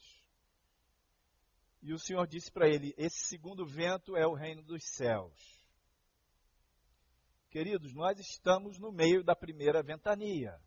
E 1.82 1.92
o 1.92 1.98
Senhor 1.98 2.26
disse 2.26 2.50
para 2.50 2.68
ele: 2.68 2.94
Esse 2.98 3.28
segundo 3.28 3.64
vento 3.64 4.16
é 4.16 4.26
o 4.26 4.34
reino 4.34 4.62
dos 4.62 4.82
céus. 4.94 5.56
Queridos, 7.48 7.94
nós 7.94 8.18
estamos 8.18 8.78
no 8.78 8.92
meio 8.92 9.22
da 9.22 9.34
primeira 9.34 9.82
ventania. 9.82 10.60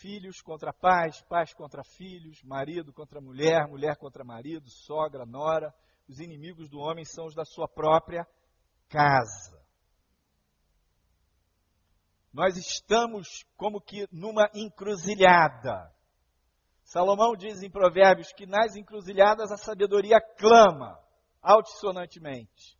Filhos 0.00 0.40
contra 0.40 0.72
pais, 0.72 1.20
pais 1.22 1.52
contra 1.52 1.82
filhos, 1.82 2.42
marido 2.44 2.92
contra 2.92 3.20
mulher, 3.20 3.66
mulher 3.68 3.96
contra 3.96 4.24
marido, 4.24 4.70
sogra, 4.70 5.26
nora. 5.26 5.74
Os 6.08 6.20
inimigos 6.20 6.68
do 6.68 6.78
homem 6.78 7.04
são 7.04 7.26
os 7.26 7.34
da 7.34 7.44
sua 7.44 7.68
própria 7.68 8.26
casa. 8.88 9.60
Nós 12.32 12.56
estamos 12.56 13.44
como 13.56 13.80
que 13.80 14.06
numa 14.12 14.48
encruzilhada. 14.54 15.92
Salomão 16.84 17.34
diz 17.36 17.60
em 17.62 17.70
Provérbios 17.70 18.32
que 18.32 18.46
nas 18.46 18.76
encruzilhadas 18.76 19.50
a 19.50 19.56
sabedoria 19.56 20.20
clama 20.20 20.98
altissonantemente. 21.42 22.78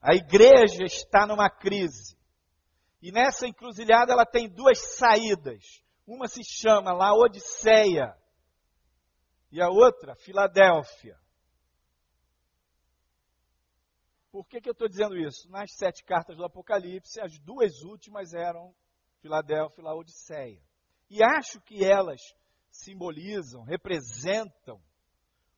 A 0.00 0.14
igreja 0.14 0.84
está 0.84 1.26
numa 1.26 1.50
crise. 1.50 2.17
E 3.00 3.12
nessa 3.12 3.46
encruzilhada 3.46 4.12
ela 4.12 4.26
tem 4.26 4.48
duas 4.48 4.78
saídas. 4.96 5.82
Uma 6.06 6.26
se 6.26 6.42
chama 6.42 6.92
Laodiceia 6.92 8.16
e 9.52 9.60
a 9.60 9.68
outra 9.68 10.14
Filadélfia. 10.16 11.18
Por 14.30 14.46
que, 14.46 14.60
que 14.60 14.68
eu 14.68 14.72
estou 14.72 14.88
dizendo 14.88 15.16
isso? 15.16 15.48
Nas 15.50 15.72
sete 15.74 16.04
cartas 16.04 16.36
do 16.36 16.44
Apocalipse, 16.44 17.20
as 17.20 17.38
duas 17.38 17.82
últimas 17.82 18.34
eram 18.34 18.74
Filadélfia 19.20 19.80
e 19.80 19.84
Laodiceia. 19.84 20.62
E 21.10 21.22
acho 21.22 21.60
que 21.62 21.84
elas 21.84 22.20
simbolizam, 22.70 23.62
representam 23.62 24.82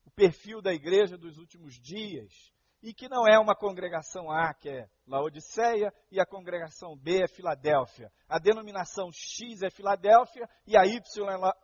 o 0.05 0.11
perfil 0.11 0.62
da 0.62 0.72
igreja 0.72 1.18
dos 1.18 1.37
últimos 1.38 1.74
dias 1.81 2.53
e 2.83 2.95
que 2.95 3.09
não 3.09 3.27
é 3.27 3.38
uma 3.38 3.55
congregação 3.55 4.31
A, 4.31 4.55
que 4.55 4.69
é 4.69 4.88
Laodiceia, 5.07 5.93
e 6.11 6.19
a 6.19 6.25
congregação 6.25 6.97
B 6.97 7.23
é 7.23 7.29
Filadélfia. 7.29 8.11
A 8.29 8.38
denominação 8.38 9.11
X 9.12 9.62
é 9.62 9.71
Filadélfia 9.71 10.49
e 10.66 10.77
a 10.77 10.87
Y 10.87 11.01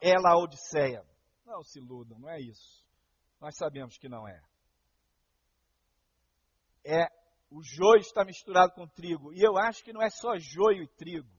é 0.00 0.12
Laodiceia. 0.18 1.02
Não 1.44 1.62
se 1.62 1.78
iludam, 1.78 2.18
não 2.18 2.28
é 2.28 2.38
isso. 2.40 2.84
Nós 3.40 3.56
sabemos 3.56 3.96
que 3.96 4.08
não 4.08 4.28
é. 4.28 4.42
É 6.84 7.06
o 7.50 7.62
joio 7.62 8.00
está 8.00 8.24
misturado 8.24 8.74
com 8.74 8.86
trigo. 8.86 9.32
E 9.32 9.40
eu 9.40 9.56
acho 9.56 9.82
que 9.82 9.92
não 9.92 10.02
é 10.02 10.10
só 10.10 10.36
joio 10.36 10.82
e 10.82 10.88
trigo. 10.88 11.30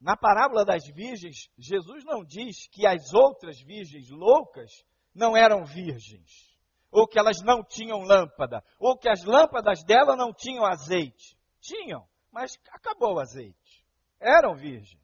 Na 0.00 0.16
parábola 0.16 0.64
das 0.64 0.86
virgens, 0.88 1.48
Jesus 1.56 2.04
não 2.04 2.24
diz 2.24 2.66
que 2.68 2.86
as 2.86 3.12
outras 3.14 3.60
virgens 3.60 4.10
loucas 4.10 4.70
não 5.14 5.36
eram 5.36 5.64
virgens 5.64 6.49
ou 6.90 7.06
que 7.06 7.18
elas 7.18 7.40
não 7.42 7.62
tinham 7.62 8.00
lâmpada, 8.00 8.64
ou 8.78 8.96
que 8.96 9.08
as 9.08 9.24
lâmpadas 9.24 9.84
dela 9.84 10.16
não 10.16 10.32
tinham 10.32 10.64
azeite. 10.64 11.36
Tinham, 11.60 12.06
mas 12.32 12.58
acabou 12.70 13.14
o 13.14 13.20
azeite. 13.20 13.84
Eram 14.18 14.54
virgens. 14.54 15.00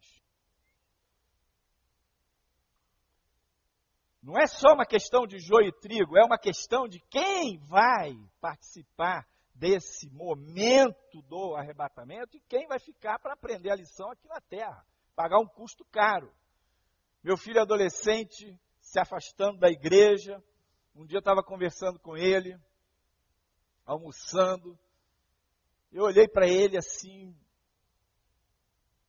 Não 4.22 4.36
é 4.36 4.46
só 4.48 4.74
uma 4.74 4.84
questão 4.84 5.24
de 5.24 5.38
joio 5.38 5.68
e 5.68 5.80
trigo, 5.80 6.18
é 6.18 6.24
uma 6.24 6.36
questão 6.36 6.88
de 6.88 6.98
quem 7.08 7.58
vai 7.68 8.12
participar 8.40 9.24
desse 9.54 10.10
momento 10.10 11.22
do 11.28 11.54
arrebatamento 11.54 12.36
e 12.36 12.42
quem 12.48 12.66
vai 12.66 12.80
ficar 12.80 13.20
para 13.20 13.34
aprender 13.34 13.70
a 13.70 13.76
lição 13.76 14.10
aqui 14.10 14.26
na 14.26 14.40
terra, 14.40 14.84
pagar 15.14 15.38
um 15.38 15.46
custo 15.46 15.84
caro. 15.92 16.32
Meu 17.22 17.36
filho 17.36 17.60
adolescente 17.60 18.58
se 18.80 18.98
afastando 18.98 19.58
da 19.58 19.68
igreja, 19.68 20.42
um 20.96 21.04
dia 21.04 21.18
eu 21.18 21.20
estava 21.20 21.42
conversando 21.42 22.00
com 22.00 22.16
ele, 22.16 22.58
almoçando. 23.84 24.78
Eu 25.92 26.04
olhei 26.04 26.26
para 26.26 26.48
ele 26.48 26.78
assim, 26.78 27.36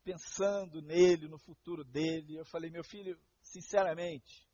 pensando 0.04 0.82
nele, 0.82 1.30
no 1.30 1.39
futuro 1.39 1.86
dele. 1.86 2.38
Eu 2.38 2.45
falei, 2.45 2.69
meu 2.69 2.84
filho, 2.84 3.17
sinceramente, 3.41 4.45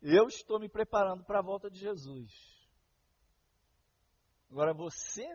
eu 0.00 0.26
estou 0.28 0.60
me 0.60 0.68
preparando 0.68 1.24
para 1.24 1.40
a 1.40 1.42
volta 1.42 1.68
de 1.68 1.80
Jesus. 1.80 2.30
Agora 4.48 4.72
você, 4.72 5.26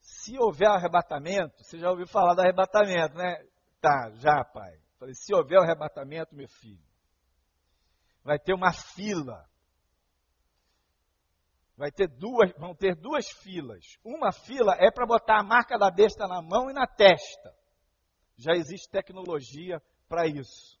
se 0.00 0.36
houver 0.38 0.68
arrebatamento, 0.68 1.56
você 1.64 1.78
já 1.78 1.90
ouviu 1.90 2.06
falar 2.06 2.34
do 2.34 2.42
arrebatamento, 2.42 3.14
né? 3.14 3.36
Tá, 3.80 4.10
já, 4.16 4.44
pai. 4.44 4.78
Falei, 4.98 5.14
se 5.14 5.34
houver 5.34 5.58
arrebatamento, 5.58 6.34
meu 6.34 6.48
filho, 6.48 6.89
vai 8.22 8.38
ter 8.38 8.54
uma 8.54 8.72
fila. 8.72 9.48
Vai 11.76 11.90
ter 11.90 12.08
duas, 12.08 12.52
vão 12.58 12.74
ter 12.74 12.94
duas 12.94 13.26
filas. 13.42 13.96
Uma 14.04 14.32
fila 14.32 14.74
é 14.78 14.90
para 14.90 15.06
botar 15.06 15.40
a 15.40 15.42
marca 15.42 15.78
da 15.78 15.90
besta 15.90 16.26
na 16.26 16.42
mão 16.42 16.70
e 16.70 16.74
na 16.74 16.86
testa. 16.86 17.54
Já 18.36 18.52
existe 18.52 18.90
tecnologia 18.90 19.80
para 20.08 20.26
isso. 20.26 20.78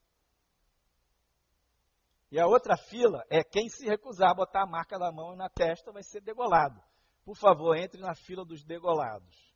E 2.30 2.38
a 2.38 2.46
outra 2.46 2.76
fila 2.76 3.24
é 3.28 3.42
quem 3.42 3.68
se 3.68 3.86
recusar 3.86 4.30
a 4.30 4.34
botar 4.34 4.62
a 4.62 4.70
marca 4.70 4.98
da 4.98 5.10
mão 5.10 5.32
e 5.34 5.36
na 5.36 5.48
testa 5.48 5.90
vai 5.90 6.02
ser 6.02 6.20
degolado. 6.20 6.80
Por 7.24 7.36
favor, 7.36 7.76
entre 7.76 8.00
na 8.00 8.14
fila 8.14 8.44
dos 8.44 8.62
degolados. 8.64 9.50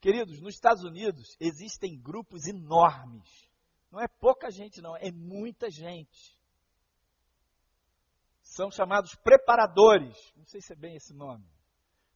Queridos, 0.00 0.40
nos 0.40 0.54
Estados 0.54 0.84
Unidos 0.84 1.36
existem 1.40 2.00
grupos 2.00 2.46
enormes 2.46 3.28
não 3.94 4.02
é 4.02 4.08
pouca 4.08 4.50
gente, 4.50 4.82
não, 4.82 4.96
é 4.96 5.12
muita 5.12 5.70
gente. 5.70 6.36
São 8.42 8.68
chamados 8.68 9.14
preparadores. 9.14 10.16
Não 10.36 10.44
sei 10.46 10.60
se 10.60 10.72
é 10.72 10.76
bem 10.76 10.96
esse 10.96 11.14
nome. 11.14 11.48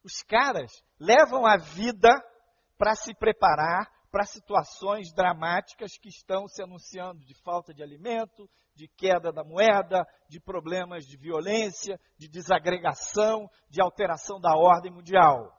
Os 0.03 0.23
caras 0.23 0.73
levam 0.99 1.47
a 1.47 1.57
vida 1.57 2.09
para 2.77 2.97
se 2.97 3.14
preparar 3.14 3.88
para 4.11 4.25
situações 4.25 5.12
dramáticas 5.14 5.93
que 5.99 6.09
estão 6.09 6.49
se 6.49 6.62
anunciando 6.62 7.25
de 7.25 7.35
falta 7.43 7.73
de 7.73 7.83
alimento, 7.83 8.51
de 8.75 8.88
queda 8.88 9.31
da 9.31 9.45
moeda, 9.45 10.05
de 10.29 10.41
problemas 10.41 11.05
de 11.05 11.17
violência, 11.17 12.01
de 12.17 12.29
desagregação, 12.29 13.49
de 13.69 13.81
alteração 13.81 14.41
da 14.41 14.57
ordem 14.57 14.93
mundial. 14.93 15.57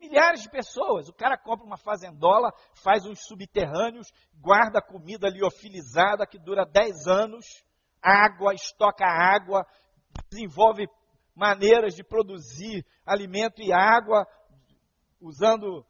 Milhares 0.00 0.42
de 0.42 0.48
pessoas. 0.48 1.08
O 1.08 1.12
cara 1.12 1.36
compra 1.36 1.66
uma 1.66 1.76
fazendola, 1.76 2.52
faz 2.82 3.04
uns 3.04 3.20
subterrâneos, 3.26 4.10
guarda 4.40 4.80
comida 4.80 5.28
liofilizada 5.28 6.26
que 6.26 6.38
dura 6.38 6.64
10 6.64 7.06
anos, 7.06 7.44
água, 8.02 8.54
estoca 8.54 9.04
água, 9.04 9.66
desenvolve 10.30 10.88
maneiras 11.34 11.94
de 11.94 12.02
produzir 12.02 12.84
alimento 13.04 13.60
e 13.60 13.72
água 13.72 14.26
usando 15.20 15.84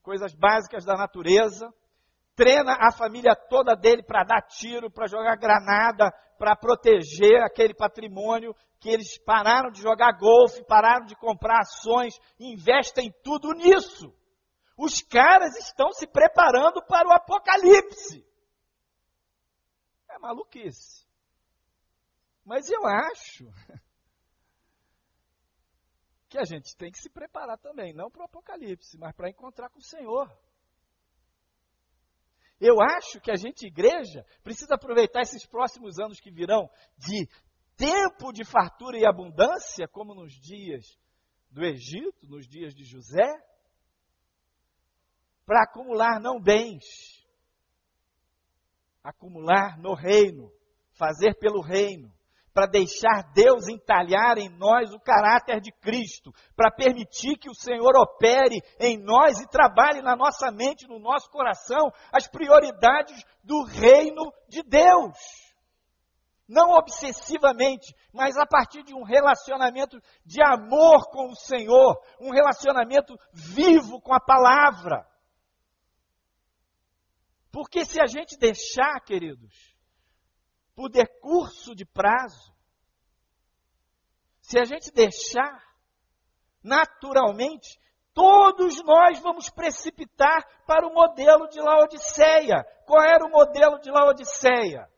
coisas 0.00 0.32
básicas 0.32 0.84
da 0.84 0.94
natureza. 0.94 1.72
Treina 2.36 2.76
a 2.80 2.92
família 2.92 3.34
toda 3.34 3.74
dele 3.74 4.02
para 4.02 4.24
dar 4.24 4.42
tiro, 4.42 4.90
para 4.90 5.08
jogar 5.08 5.36
granada, 5.36 6.12
para 6.38 6.56
proteger 6.56 7.42
aquele 7.42 7.74
patrimônio 7.74 8.54
que 8.80 8.88
eles 8.88 9.18
pararam 9.18 9.70
de 9.70 9.80
jogar 9.80 10.18
golfe, 10.18 10.64
pararam 10.64 11.06
de 11.06 11.16
comprar 11.16 11.60
ações, 11.60 12.14
investem 12.38 13.12
tudo 13.22 13.52
nisso. 13.52 14.14
Os 14.76 15.00
caras 15.00 15.56
estão 15.56 15.92
se 15.92 16.06
preparando 16.06 16.84
para 16.86 17.08
o 17.08 17.12
apocalipse. 17.12 18.26
É 20.10 20.18
maluquice. 20.18 21.04
Mas 22.44 22.68
eu 22.68 22.86
acho 22.86 23.46
que 26.28 26.38
a 26.38 26.44
gente 26.44 26.76
tem 26.76 26.90
que 26.90 26.98
se 26.98 27.08
preparar 27.08 27.56
também, 27.58 27.94
não 27.94 28.10
para 28.10 28.22
o 28.22 28.24
Apocalipse, 28.24 28.98
mas 28.98 29.14
para 29.14 29.30
encontrar 29.30 29.70
com 29.70 29.78
o 29.78 29.82
Senhor. 29.82 30.30
Eu 32.60 32.80
acho 32.80 33.20
que 33.20 33.30
a 33.30 33.36
gente, 33.36 33.66
igreja, 33.66 34.24
precisa 34.42 34.74
aproveitar 34.74 35.22
esses 35.22 35.46
próximos 35.46 35.98
anos 35.98 36.20
que 36.20 36.30
virão 36.30 36.68
de 36.96 37.28
tempo 37.76 38.32
de 38.32 38.44
fartura 38.44 38.98
e 38.98 39.06
abundância, 39.06 39.88
como 39.88 40.14
nos 40.14 40.32
dias 40.32 40.84
do 41.50 41.64
Egito, 41.64 42.26
nos 42.26 42.46
dias 42.46 42.74
de 42.74 42.84
José, 42.84 43.32
para 45.44 45.64
acumular 45.64 46.20
não 46.20 46.40
bens, 46.40 46.84
acumular 49.02 49.78
no 49.78 49.94
reino, 49.94 50.50
fazer 50.92 51.34
pelo 51.38 51.60
reino, 51.60 52.12
para 52.54 52.68
deixar 52.68 53.32
Deus 53.34 53.68
entalhar 53.68 54.38
em 54.38 54.48
nós 54.48 54.94
o 54.94 55.00
caráter 55.00 55.60
de 55.60 55.72
Cristo, 55.72 56.32
para 56.54 56.70
permitir 56.70 57.36
que 57.36 57.50
o 57.50 57.54
Senhor 57.54 57.98
opere 57.98 58.62
em 58.78 58.96
nós 58.96 59.40
e 59.40 59.48
trabalhe 59.48 60.00
na 60.00 60.14
nossa 60.14 60.52
mente, 60.52 60.86
no 60.86 61.00
nosso 61.00 61.28
coração, 61.30 61.92
as 62.12 62.28
prioridades 62.28 63.20
do 63.42 63.64
reino 63.64 64.32
de 64.48 64.62
Deus. 64.62 65.18
Não 66.48 66.70
obsessivamente, 66.70 67.92
mas 68.12 68.36
a 68.36 68.46
partir 68.46 68.84
de 68.84 68.94
um 68.94 69.02
relacionamento 69.02 69.98
de 70.24 70.40
amor 70.40 71.10
com 71.10 71.30
o 71.30 71.36
Senhor, 71.36 72.00
um 72.20 72.30
relacionamento 72.30 73.16
vivo 73.32 74.00
com 74.00 74.14
a 74.14 74.20
palavra. 74.20 75.04
Porque 77.50 77.84
se 77.84 78.00
a 78.00 78.06
gente 78.06 78.38
deixar, 78.38 79.00
queridos, 79.00 79.73
por 80.74 80.90
decurso 80.90 81.74
de 81.74 81.84
prazo, 81.84 82.52
se 84.40 84.58
a 84.58 84.64
gente 84.64 84.90
deixar, 84.92 85.62
naturalmente, 86.62 87.80
todos 88.12 88.82
nós 88.84 89.18
vamos 89.20 89.50
precipitar 89.50 90.46
para 90.66 90.86
o 90.86 90.92
modelo 90.92 91.48
de 91.48 91.60
Laodiceia. 91.60 92.64
Qual 92.86 93.02
era 93.02 93.24
o 93.24 93.30
modelo 93.30 93.78
de 93.80 93.90
Laodiceia? 93.90 94.88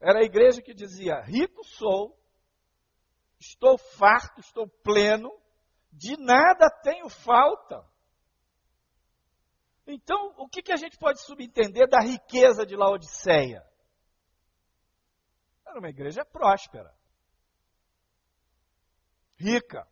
Era 0.00 0.20
a 0.20 0.24
igreja 0.24 0.62
que 0.62 0.74
dizia: 0.74 1.20
rico 1.20 1.64
sou, 1.64 2.18
estou 3.38 3.76
farto, 3.78 4.40
estou 4.40 4.68
pleno, 4.82 5.30
de 5.92 6.16
nada 6.16 6.70
tenho 6.82 7.08
falta. 7.08 7.84
Então, 9.86 10.34
o 10.36 10.48
que, 10.48 10.62
que 10.62 10.72
a 10.72 10.76
gente 10.76 10.98
pode 10.98 11.22
subentender 11.22 11.88
da 11.88 12.00
riqueza 12.00 12.66
de 12.66 12.74
Laodiceia? 12.74 13.64
Era 15.64 15.78
uma 15.78 15.88
igreja 15.88 16.24
próspera, 16.24 16.92
rica. 19.36 19.86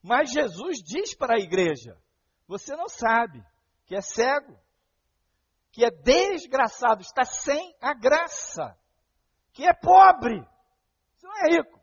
Mas 0.00 0.30
Jesus 0.30 0.78
diz 0.78 1.14
para 1.14 1.34
a 1.34 1.40
igreja: 1.40 2.00
você 2.46 2.76
não 2.76 2.88
sabe 2.88 3.44
que 3.86 3.96
é 3.96 4.00
cego, 4.00 4.56
que 5.72 5.84
é 5.84 5.90
desgraçado, 5.90 7.00
está 7.00 7.24
sem 7.24 7.74
a 7.80 7.94
graça, 7.94 8.78
que 9.52 9.66
é 9.66 9.72
pobre, 9.72 10.38
você 11.14 11.26
não 11.26 11.36
é 11.38 11.56
rico, 11.56 11.80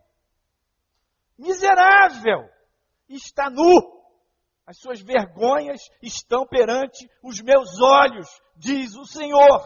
miserável, 1.37 2.49
está 3.09 3.49
nu 3.49 3.98
as 4.69 4.77
suas 4.77 5.01
vergonhas 5.01 5.81
estão 5.99 6.45
perante 6.45 7.09
os 7.23 7.41
meus 7.41 7.81
olhos, 7.81 8.27
diz 8.55 8.95
o 8.95 9.03
Senhor. 9.03 9.65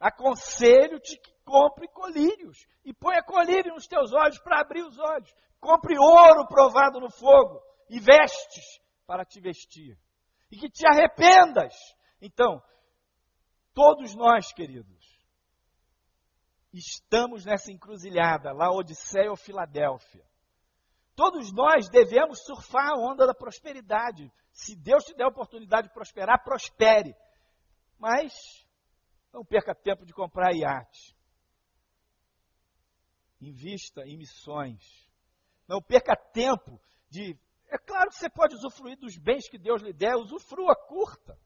Aconselho-te 0.00 1.18
que 1.18 1.30
compre 1.44 1.86
colírios 1.88 2.66
e 2.82 2.94
ponha 2.94 3.22
colírio 3.22 3.74
nos 3.74 3.86
teus 3.86 4.10
olhos 4.14 4.38
para 4.38 4.62
abrir 4.62 4.84
os 4.84 4.98
olhos. 4.98 5.30
Compre 5.60 5.98
ouro 5.98 6.46
provado 6.46 6.98
no 6.98 7.10
fogo 7.10 7.60
e 7.90 8.00
vestes 8.00 8.80
para 9.06 9.22
te 9.22 9.38
vestir. 9.38 9.98
E 10.50 10.56
que 10.56 10.70
te 10.70 10.86
arrependas. 10.88 11.74
Então, 12.22 12.62
todos 13.74 14.14
nós, 14.14 14.50
queridos, 14.50 15.04
estamos 16.72 17.44
nessa 17.44 17.70
encruzilhada, 17.70 18.50
Laodiceia 18.54 19.28
ou 19.28 19.36
Filadélfia. 19.36 20.26
Todos 21.18 21.52
nós 21.52 21.88
devemos 21.88 22.44
surfar 22.44 22.92
a 22.92 22.96
onda 22.96 23.26
da 23.26 23.34
prosperidade. 23.34 24.32
Se 24.52 24.76
Deus 24.76 25.02
te 25.02 25.16
der 25.16 25.24
a 25.24 25.28
oportunidade 25.28 25.88
de 25.88 25.92
prosperar, 25.92 26.44
prospere. 26.44 27.12
Mas 27.98 28.32
não 29.32 29.44
perca 29.44 29.74
tempo 29.74 30.06
de 30.06 30.12
comprar 30.12 30.54
iate. 30.54 31.18
Invista 33.40 34.02
em 34.06 34.16
missões. 34.16 35.10
Não 35.66 35.82
perca 35.82 36.14
tempo 36.14 36.80
de. 37.10 37.36
É 37.66 37.78
claro 37.78 38.10
que 38.10 38.16
você 38.18 38.30
pode 38.30 38.54
usufruir 38.54 38.96
dos 38.96 39.18
bens 39.18 39.48
que 39.48 39.58
Deus 39.58 39.82
lhe 39.82 39.92
der, 39.92 40.14
usufrua, 40.14 40.76
curta. 40.86 41.36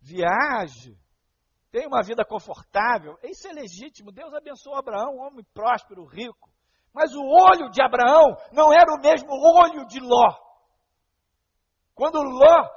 Viaje. 0.00 0.96
Tenha 1.72 1.88
uma 1.88 2.04
vida 2.04 2.24
confortável. 2.24 3.18
Isso 3.20 3.48
é 3.48 3.52
legítimo. 3.52 4.12
Deus 4.12 4.32
abençoou 4.32 4.76
Abraão, 4.76 5.16
um 5.16 5.26
homem 5.26 5.44
próspero, 5.52 6.04
rico. 6.04 6.56
Mas 6.98 7.14
o 7.14 7.22
olho 7.22 7.70
de 7.70 7.80
Abraão 7.80 8.36
não 8.50 8.72
era 8.72 8.92
o 8.92 9.00
mesmo 9.00 9.30
olho 9.30 9.86
de 9.86 10.00
Ló. 10.00 10.34
Quando 11.94 12.20
Ló 12.20 12.68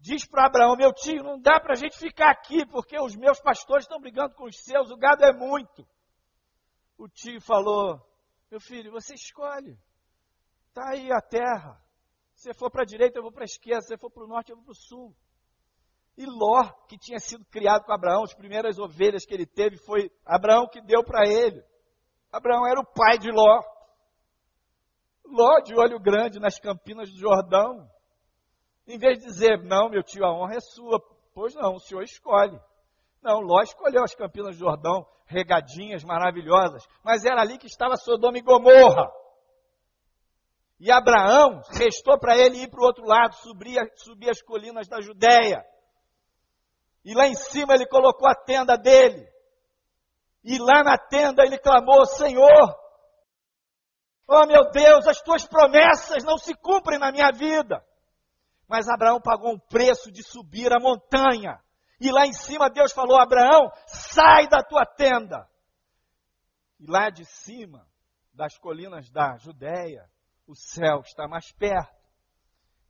diz 0.00 0.26
para 0.26 0.46
Abraão: 0.46 0.74
Meu 0.74 0.90
tio, 0.90 1.22
não 1.22 1.38
dá 1.38 1.60
para 1.60 1.74
a 1.74 1.76
gente 1.76 1.98
ficar 1.98 2.30
aqui 2.30 2.64
porque 2.64 2.98
os 2.98 3.14
meus 3.14 3.38
pastores 3.42 3.84
estão 3.84 4.00
brigando 4.00 4.34
com 4.36 4.44
os 4.44 4.56
seus, 4.56 4.90
o 4.90 4.96
gado 4.96 5.22
é 5.22 5.34
muito. 5.34 5.86
O 6.96 7.06
tio 7.10 7.42
falou: 7.42 8.00
Meu 8.50 8.58
filho, 8.58 8.90
você 8.90 9.12
escolhe. 9.12 9.78
Está 10.68 10.88
aí 10.92 11.12
a 11.12 11.20
terra. 11.20 11.78
Se 12.34 12.54
for 12.54 12.70
para 12.70 12.84
a 12.84 12.86
direita, 12.86 13.18
eu 13.18 13.22
vou 13.22 13.32
para 13.32 13.44
a 13.44 13.44
esquerda. 13.44 13.82
Se 13.82 13.98
for 13.98 14.10
para 14.10 14.24
o 14.24 14.28
norte, 14.28 14.48
eu 14.48 14.56
vou 14.56 14.64
para 14.64 14.72
o 14.72 14.74
sul. 14.74 15.14
E 16.16 16.24
Ló, 16.24 16.72
que 16.88 16.96
tinha 16.96 17.18
sido 17.18 17.44
criado 17.50 17.84
com 17.84 17.92
Abraão, 17.92 18.22
as 18.22 18.32
primeiras 18.32 18.78
ovelhas 18.78 19.26
que 19.26 19.34
ele 19.34 19.44
teve 19.44 19.76
foi 19.76 20.10
Abraão 20.24 20.66
que 20.66 20.80
deu 20.80 21.04
para 21.04 21.28
ele. 21.28 21.62
Abraão 22.32 22.66
era 22.66 22.80
o 22.80 22.86
pai 22.86 23.18
de 23.18 23.30
Ló. 23.30 23.62
Ló, 25.26 25.60
de 25.60 25.74
olho 25.74 26.00
grande 26.00 26.40
nas 26.40 26.58
campinas 26.58 27.10
do 27.10 27.18
Jordão. 27.18 27.86
Em 28.86 28.98
vez 28.98 29.18
de 29.18 29.26
dizer, 29.26 29.62
não, 29.62 29.90
meu 29.90 30.02
tio, 30.02 30.24
a 30.24 30.32
honra 30.32 30.56
é 30.56 30.60
sua. 30.60 30.98
Pois 31.34 31.54
não, 31.54 31.74
o 31.74 31.80
senhor 31.80 32.02
escolhe. 32.02 32.58
Não, 33.22 33.40
Ló 33.40 33.60
escolheu 33.62 34.02
as 34.02 34.14
campinas 34.14 34.56
do 34.56 34.64
Jordão, 34.64 35.06
regadinhas 35.26 36.02
maravilhosas. 36.04 36.82
Mas 37.04 37.24
era 37.24 37.40
ali 37.40 37.58
que 37.58 37.66
estava 37.66 37.96
Sodoma 37.96 38.38
e 38.38 38.42
Gomorra. 38.42 39.10
E 40.80 40.90
Abraão 40.90 41.60
restou 41.70 42.18
para 42.18 42.36
ele 42.36 42.62
ir 42.62 42.68
para 42.68 42.80
o 42.80 42.84
outro 42.84 43.04
lado, 43.04 43.34
subir, 43.36 43.78
subir 43.94 44.30
as 44.30 44.42
colinas 44.42 44.88
da 44.88 45.00
Judéia. 45.00 45.64
E 47.04 47.14
lá 47.14 47.28
em 47.28 47.34
cima 47.34 47.74
ele 47.74 47.86
colocou 47.86 48.26
a 48.26 48.34
tenda 48.34 48.76
dele. 48.76 49.31
E 50.44 50.58
lá 50.58 50.82
na 50.82 50.98
tenda 50.98 51.44
ele 51.44 51.58
clamou: 51.58 52.04
Senhor, 52.06 52.76
oh 54.26 54.46
meu 54.46 54.70
Deus, 54.70 55.06
as 55.06 55.20
tuas 55.20 55.46
promessas 55.46 56.24
não 56.24 56.36
se 56.36 56.54
cumprem 56.54 56.98
na 56.98 57.12
minha 57.12 57.30
vida. 57.32 57.84
Mas 58.68 58.88
Abraão 58.88 59.20
pagou 59.20 59.52
um 59.52 59.58
preço 59.58 60.10
de 60.10 60.22
subir 60.22 60.72
a 60.72 60.80
montanha. 60.80 61.60
E 62.00 62.10
lá 62.10 62.26
em 62.26 62.32
cima 62.32 62.70
Deus 62.70 62.92
falou: 62.92 63.18
Abraão, 63.18 63.70
sai 63.86 64.48
da 64.48 64.62
tua 64.62 64.84
tenda. 64.84 65.48
E 66.80 66.86
lá 66.90 67.10
de 67.10 67.24
cima, 67.24 67.86
das 68.34 68.58
colinas 68.58 69.08
da 69.10 69.36
Judéia, 69.36 70.10
o 70.46 70.54
céu 70.54 71.00
está 71.00 71.28
mais 71.28 71.52
perto. 71.52 72.02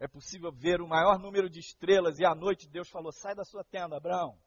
É 0.00 0.08
possível 0.08 0.50
ver 0.50 0.80
o 0.80 0.88
maior 0.88 1.18
número 1.18 1.50
de 1.50 1.60
estrelas. 1.60 2.18
E 2.18 2.24
à 2.24 2.34
noite 2.34 2.68
Deus 2.68 2.88
falou: 2.88 3.12
sai 3.12 3.34
da 3.34 3.44
sua 3.44 3.62
tenda, 3.62 3.96
Abraão. 3.96 4.38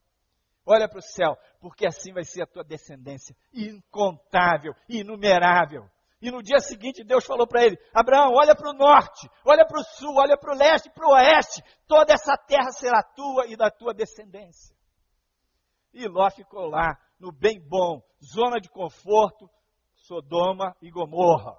Olha 0.65 0.89
para 0.89 0.99
o 0.99 1.01
céu, 1.01 1.37
porque 1.59 1.85
assim 1.85 2.11
vai 2.11 2.23
ser 2.23 2.41
a 2.41 2.47
tua 2.47 2.63
descendência, 2.63 3.35
incontável, 3.53 4.73
inumerável. 4.89 5.87
E 6.21 6.31
no 6.31 6.41
dia 6.41 6.59
seguinte 6.59 7.03
Deus 7.03 7.23
falou 7.23 7.45
para 7.45 7.63
ele: 7.63 7.77
Abraão, 7.93 8.33
olha 8.33 8.55
para 8.55 8.71
o 8.71 8.73
norte, 8.73 9.29
olha 9.45 9.65
para 9.65 9.79
o 9.79 9.83
sul, 9.83 10.15
olha 10.17 10.37
para 10.37 10.53
o 10.53 10.57
leste, 10.57 10.89
para 10.89 11.07
o 11.07 11.13
oeste, 11.13 11.61
toda 11.87 12.13
essa 12.13 12.35
terra 12.35 12.71
será 12.71 13.03
tua 13.03 13.45
e 13.47 13.55
da 13.55 13.69
tua 13.69 13.93
descendência. 13.93 14.75
E 15.93 16.07
Ló 16.07 16.29
ficou 16.31 16.67
lá, 16.67 16.97
no 17.19 17.31
bem 17.31 17.59
bom, 17.59 18.01
zona 18.23 18.59
de 18.59 18.69
conforto, 18.69 19.49
Sodoma 19.93 20.75
e 20.81 20.89
Gomorra. 20.89 21.55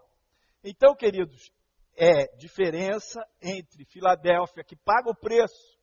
Então, 0.65 0.95
queridos, 0.97 1.53
é 1.97 2.27
diferença 2.37 3.25
entre 3.41 3.85
Filadélfia, 3.85 4.65
que 4.65 4.77
paga 4.77 5.11
o 5.11 5.17
preço, 5.17 5.76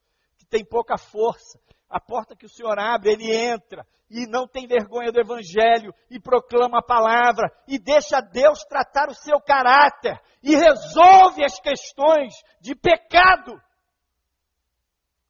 tem 0.54 0.64
pouca 0.64 1.00
força, 1.00 1.60
a 1.90 2.00
porta 2.00 2.36
que 2.36 2.46
o 2.46 2.50
Senhor 2.50 2.78
abre, 2.78 3.12
ele 3.12 3.36
entra 3.36 3.84
e 4.08 4.28
não 4.28 4.48
tem 4.48 4.68
vergonha 4.68 5.12
do 5.12 5.20
Evangelho 5.20 5.92
e 6.12 6.20
proclama 6.20 6.78
a 6.78 6.86
palavra 6.86 7.52
e 7.68 7.80
deixa 7.80 8.22
Deus 8.22 8.64
tratar 8.66 9.10
o 9.10 9.16
seu 9.16 9.42
caráter 9.42 10.22
e 10.44 10.56
resolve 10.56 11.44
as 11.44 11.60
questões 11.60 12.36
de 12.62 12.76
pecado. 12.76 13.60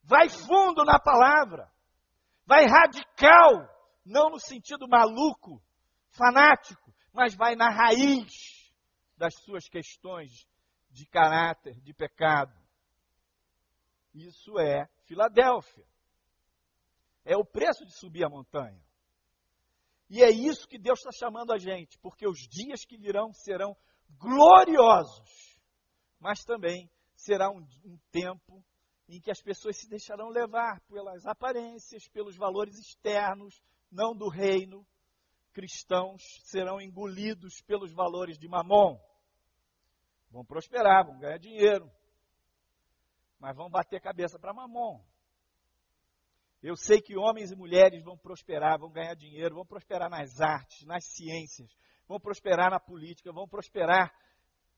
Vai 0.02 0.28
fundo 0.28 0.84
na 0.84 0.98
palavra, 0.98 1.70
vai 2.44 2.66
radical, 2.66 3.66
não 4.04 4.28
no 4.28 4.38
sentido 4.38 4.86
maluco, 4.86 5.58
fanático, 6.10 6.94
mas 7.14 7.34
vai 7.34 7.56
na 7.56 7.70
raiz 7.70 8.30
das 9.16 9.34
suas 9.36 9.66
questões 9.70 10.46
de 10.90 11.06
caráter, 11.06 11.80
de 11.80 11.94
pecado. 11.94 12.63
Isso 14.14 14.58
é 14.58 14.86
Filadélfia. 15.06 15.84
É 17.24 17.36
o 17.36 17.44
preço 17.44 17.84
de 17.84 17.92
subir 17.92 18.24
a 18.24 18.28
montanha. 18.28 18.80
E 20.08 20.22
é 20.22 20.30
isso 20.30 20.68
que 20.68 20.78
Deus 20.78 21.00
está 21.00 21.10
chamando 21.10 21.52
a 21.52 21.58
gente, 21.58 21.98
porque 21.98 22.26
os 22.26 22.38
dias 22.46 22.84
que 22.84 22.96
virão 22.96 23.32
serão 23.32 23.76
gloriosos, 24.18 25.58
mas 26.20 26.44
também 26.44 26.88
será 27.16 27.50
um, 27.50 27.66
um 27.84 27.98
tempo 28.12 28.64
em 29.08 29.20
que 29.20 29.30
as 29.30 29.42
pessoas 29.42 29.78
se 29.78 29.88
deixarão 29.88 30.28
levar 30.28 30.80
pelas 30.82 31.26
aparências, 31.26 32.06
pelos 32.08 32.36
valores 32.36 32.78
externos, 32.78 33.60
não 33.90 34.14
do 34.14 34.28
reino. 34.28 34.86
Cristãos 35.52 36.22
serão 36.44 36.80
engolidos 36.80 37.60
pelos 37.62 37.92
valores 37.92 38.38
de 38.38 38.48
mamon. 38.48 38.98
Vão 40.30 40.44
prosperar, 40.44 41.06
vão 41.06 41.18
ganhar 41.18 41.38
dinheiro, 41.38 41.90
mas 43.44 43.54
vão 43.54 43.68
bater 43.68 44.00
cabeça 44.00 44.38
para 44.38 44.54
mamon. 44.54 45.04
Eu 46.62 46.74
sei 46.76 47.02
que 47.02 47.14
homens 47.14 47.52
e 47.52 47.54
mulheres 47.54 48.02
vão 48.02 48.16
prosperar, 48.16 48.78
vão 48.78 48.90
ganhar 48.90 49.14
dinheiro, 49.14 49.56
vão 49.56 49.66
prosperar 49.66 50.08
nas 50.08 50.40
artes, 50.40 50.86
nas 50.86 51.04
ciências, 51.04 51.70
vão 52.08 52.18
prosperar 52.18 52.70
na 52.70 52.80
política, 52.80 53.30
vão 53.34 53.46
prosperar 53.46 54.10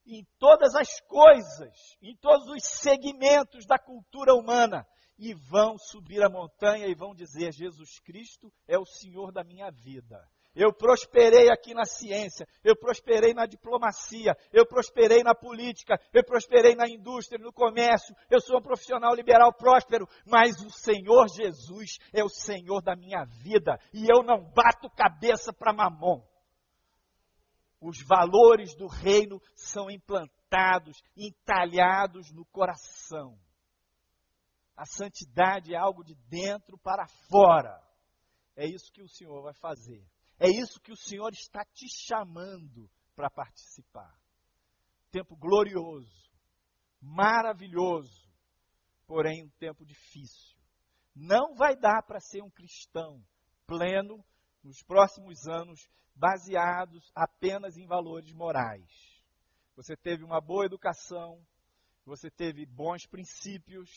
em 0.04 0.26
todas 0.36 0.74
as 0.74 1.00
coisas, 1.02 1.96
em 2.02 2.16
todos 2.16 2.48
os 2.48 2.64
segmentos 2.64 3.64
da 3.66 3.78
cultura 3.78 4.34
humana, 4.34 4.84
e 5.16 5.32
vão 5.32 5.78
subir 5.78 6.24
a 6.24 6.28
montanha 6.28 6.88
e 6.88 6.94
vão 6.94 7.14
dizer: 7.14 7.52
Jesus 7.52 8.00
Cristo 8.00 8.52
é 8.66 8.76
o 8.76 8.84
Senhor 8.84 9.30
da 9.30 9.44
minha 9.44 9.70
vida. 9.70 10.28
Eu 10.56 10.72
prosperei 10.72 11.50
aqui 11.50 11.74
na 11.74 11.84
ciência, 11.84 12.48
eu 12.64 12.74
prosperei 12.74 13.34
na 13.34 13.44
diplomacia, 13.46 14.34
eu 14.50 14.66
prosperei 14.66 15.22
na 15.22 15.34
política, 15.34 16.00
eu 16.12 16.24
prosperei 16.24 16.74
na 16.74 16.88
indústria, 16.88 17.38
no 17.38 17.52
comércio, 17.52 18.16
eu 18.30 18.40
sou 18.40 18.58
um 18.58 18.62
profissional 18.62 19.14
liberal 19.14 19.52
próspero, 19.52 20.08
mas 20.26 20.56
o 20.62 20.70
Senhor 20.70 21.28
Jesus 21.28 21.98
é 22.12 22.24
o 22.24 22.28
Senhor 22.28 22.82
da 22.82 22.96
minha 22.96 23.24
vida 23.44 23.78
e 23.92 24.10
eu 24.10 24.22
não 24.22 24.42
bato 24.50 24.88
cabeça 24.96 25.52
para 25.52 25.72
mamon 25.72 26.24
os 27.80 28.02
valores 28.02 28.74
do 28.74 28.86
reino 28.86 29.40
são 29.54 29.90
implantados, 29.90 31.02
entalhados 31.16 32.32
no 32.32 32.44
coração. 32.46 33.38
A 34.76 34.84
santidade 34.84 35.74
é 35.74 35.76
algo 35.76 36.04
de 36.04 36.14
dentro 36.28 36.76
para 36.78 37.06
fora. 37.30 37.80
É 38.54 38.66
isso 38.66 38.92
que 38.92 39.02
o 39.02 39.08
Senhor 39.08 39.42
vai 39.42 39.54
fazer. 39.54 40.04
É 40.38 40.48
isso 40.48 40.80
que 40.80 40.92
o 40.92 40.96
Senhor 40.96 41.32
está 41.32 41.64
te 41.64 41.86
chamando 41.88 42.90
para 43.14 43.30
participar. 43.30 44.14
Tempo 45.10 45.34
glorioso, 45.36 46.30
maravilhoso, 47.00 48.28
porém 49.06 49.44
um 49.44 49.50
tempo 49.58 49.84
difícil. 49.84 50.56
Não 51.14 51.54
vai 51.54 51.74
dar 51.74 52.02
para 52.02 52.20
ser 52.20 52.42
um 52.42 52.50
cristão 52.50 53.24
pleno 53.66 54.22
nos 54.62 54.82
próximos 54.82 55.46
anos 55.48 55.88
baseados 56.14 57.10
apenas 57.14 57.76
em 57.76 57.86
valores 57.86 58.30
morais. 58.32 58.86
Você 59.76 59.96
teve 59.96 60.24
uma 60.24 60.40
boa 60.40 60.66
educação, 60.66 61.40
você 62.04 62.30
teve 62.30 62.66
bons 62.66 63.06
princípios, 63.06 63.90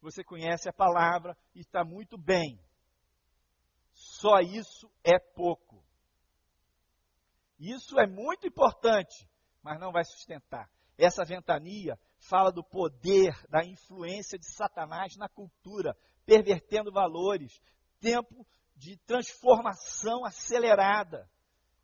você 0.00 0.24
conhece 0.24 0.68
a 0.68 0.72
palavra 0.72 1.36
e 1.54 1.60
está 1.60 1.84
muito 1.84 2.16
bem. 2.16 2.58
Só 4.00 4.40
isso 4.40 4.90
é 5.04 5.18
pouco. 5.18 5.84
Isso 7.58 8.00
é 8.00 8.06
muito 8.06 8.46
importante, 8.46 9.28
mas 9.62 9.78
não 9.78 9.92
vai 9.92 10.02
sustentar. 10.04 10.70
Essa 10.96 11.22
ventania 11.22 12.00
fala 12.18 12.50
do 12.50 12.64
poder, 12.64 13.30
da 13.50 13.62
influência 13.62 14.38
de 14.38 14.46
Satanás 14.46 15.16
na 15.18 15.28
cultura, 15.28 15.94
pervertendo 16.24 16.90
valores, 16.90 17.60
tempo 18.00 18.46
de 18.74 18.96
transformação 19.04 20.24
acelerada 20.24 21.30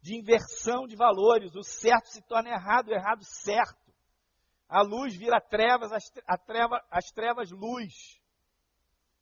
de 0.01 0.17
inversão 0.17 0.87
de 0.87 0.97
valores. 0.97 1.55
O 1.55 1.63
certo 1.63 2.07
se 2.07 2.23
torna 2.23 2.49
errado, 2.49 2.89
o 2.89 2.95
errado 2.95 3.23
certo. 3.25 3.93
A 4.67 4.81
luz 4.81 5.15
vira 5.15 5.39
trevas, 5.39 5.91
treva, 6.47 6.83
as 6.91 7.11
trevas 7.11 7.51
luz. 7.51 8.19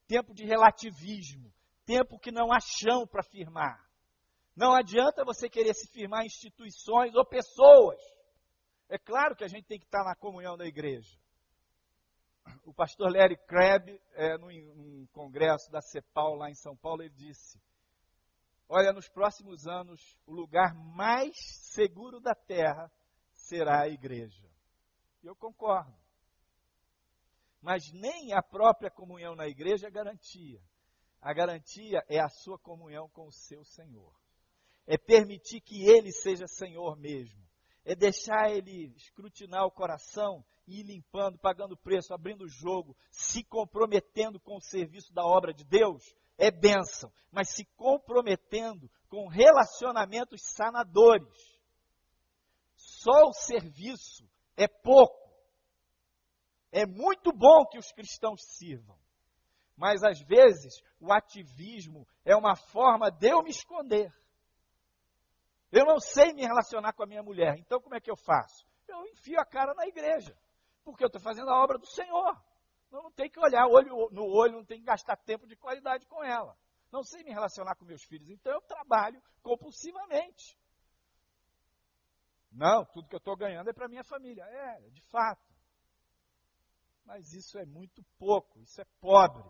Tempo 0.07 0.33
de 0.33 0.45
relativismo. 0.45 1.53
Tempo 1.85 2.19
que 2.19 2.33
não 2.33 2.53
há 2.53 2.59
chão 2.61 3.07
para 3.07 3.23
firmar. 3.23 3.85
Não 4.57 4.73
adianta 4.73 5.25
você 5.25 5.49
querer 5.49 5.75
se 5.75 5.89
firmar 5.89 6.23
em 6.23 6.27
instituições 6.27 7.15
ou 7.15 7.25
pessoas. 7.27 8.01
É 8.89 8.99
claro 8.99 9.35
que 9.35 9.45
a 9.45 9.49
gente 9.49 9.67
tem 9.67 9.79
que 9.79 9.87
estar 9.87 10.05
na 10.05 10.15
comunhão 10.15 10.57
da 10.57 10.65
igreja. 10.65 11.19
O 12.65 12.73
pastor 12.73 13.11
Larry 13.11 13.37
Crabb, 13.47 14.01
é, 14.13 14.37
num, 14.39 14.49
num 14.49 15.07
congresso 15.13 15.71
da 15.71 15.81
CEPAL 15.81 16.35
lá 16.37 16.51
em 16.51 16.55
São 16.55 16.77
Paulo, 16.77 17.03
ele 17.03 17.15
disse: 17.15 17.61
Olha, 18.69 18.93
nos 18.93 19.09
próximos 19.09 19.67
anos, 19.67 20.17
o 20.27 20.33
lugar 20.33 20.75
mais 20.75 21.37
seguro 21.73 22.21
da 22.21 22.35
terra 22.35 22.91
será 23.33 23.83
a 23.83 23.89
igreja. 23.89 24.49
E 25.23 25.27
eu 25.27 25.35
concordo. 25.35 25.97
Mas 27.61 27.91
nem 27.93 28.33
a 28.35 28.43
própria 28.43 28.91
comunhão 28.91 29.35
na 29.35 29.47
igreja 29.49 29.87
é 29.89 29.91
garantia. 29.91 30.61
A 31.25 31.33
garantia 31.33 32.05
é 32.07 32.21
a 32.21 32.29
sua 32.29 32.59
comunhão 32.59 33.09
com 33.09 33.27
o 33.27 33.33
seu 33.33 33.65
Senhor. 33.65 34.15
É 34.87 34.99
permitir 34.99 35.63
que 35.63 35.89
Ele 35.89 36.13
seja 36.13 36.47
Senhor 36.47 36.99
mesmo. 36.99 37.43
É 37.83 37.95
deixar 37.95 38.51
Ele 38.51 38.93
escrutinar 38.95 39.65
o 39.65 39.71
coração 39.71 40.45
e 40.67 40.81
ir 40.81 40.83
limpando, 40.83 41.39
pagando 41.39 41.79
preço, 41.79 42.13
abrindo 42.13 42.45
o 42.45 42.49
jogo, 42.49 42.95
se 43.11 43.43
comprometendo 43.43 44.39
com 44.39 44.57
o 44.59 44.61
serviço 44.61 45.15
da 45.15 45.25
obra 45.25 45.55
de 45.55 45.65
Deus 45.65 46.15
é 46.37 46.51
bênção, 46.51 47.11
mas 47.31 47.55
se 47.55 47.65
comprometendo 47.77 48.91
com 49.09 49.27
relacionamentos 49.29 50.43
sanadores. 50.43 51.59
Só 52.75 53.29
o 53.29 53.33
serviço 53.33 54.29
é 54.57 54.69
pouco. 54.69 55.33
É 56.71 56.85
muito 56.85 57.33
bom 57.33 57.65
que 57.71 57.79
os 57.79 57.93
cristãos 57.93 58.43
sirvam, 58.43 58.99
mas 59.77 60.03
às 60.03 60.21
vezes 60.21 60.83
o 61.01 61.13
ativismo 61.13 62.07
é 62.25 62.37
uma 62.37 62.57
forma 62.57 63.11
de 63.11 63.29
eu 63.29 63.43
me 63.43 63.51
esconder. 63.51 64.13
Eu 65.71 65.85
não 65.85 65.99
sei 65.99 66.33
me 66.33 66.43
relacionar 66.43 66.93
com 66.93 67.03
a 67.03 67.07
minha 67.07 67.23
mulher, 67.23 67.59
então 67.59 67.81
como 67.81 67.95
é 67.95 68.01
que 68.01 68.11
eu 68.11 68.17
faço? 68.17 68.65
Eu 68.87 69.05
enfio 69.07 69.41
a 69.41 69.45
cara 69.45 69.75
na 69.75 69.87
igreja, 69.87 70.37
porque 70.85 71.03
eu 71.03 71.09
estou 71.09 71.21
fazendo 71.21 71.51
a 71.51 71.63
obra 71.63 71.79
do 71.79 71.87
Senhor. 71.87 72.41
Não, 72.91 73.03
não 73.05 73.11
tem 73.11 73.29
que 73.29 73.41
olhar 73.41 73.67
olho 73.67 74.09
no 74.13 74.25
olho, 74.25 74.59
não 74.59 74.65
tem 74.65 74.79
que 74.79 74.85
gastar 74.85 75.17
tempo 75.17 75.47
de 75.47 75.57
qualidade 75.57 76.07
com 76.07 76.23
ela. 76.23 76.57
Não 76.93 77.03
sei 77.03 77.25
me 77.25 77.33
relacionar 77.33 77.75
com 77.75 77.85
meus 77.85 78.05
filhos, 78.05 78.31
então 78.31 78.53
eu 78.53 78.61
trabalho 78.63 79.21
compulsivamente. 79.43 80.57
Não, 82.53 82.85
tudo 82.85 83.09
que 83.09 83.17
eu 83.17 83.19
estou 83.19 83.37
ganhando 83.37 83.69
é 83.69 83.73
para 83.73 83.89
minha 83.89 84.05
família. 84.05 84.45
É, 84.45 84.91
de 84.91 85.01
fato. 85.09 85.53
Mas 87.05 87.33
isso 87.33 87.59
é 87.59 87.67
muito 87.67 88.03
pouco, 88.17 88.61
isso 88.61 88.81
é 88.81 88.85
pobre. 89.01 89.43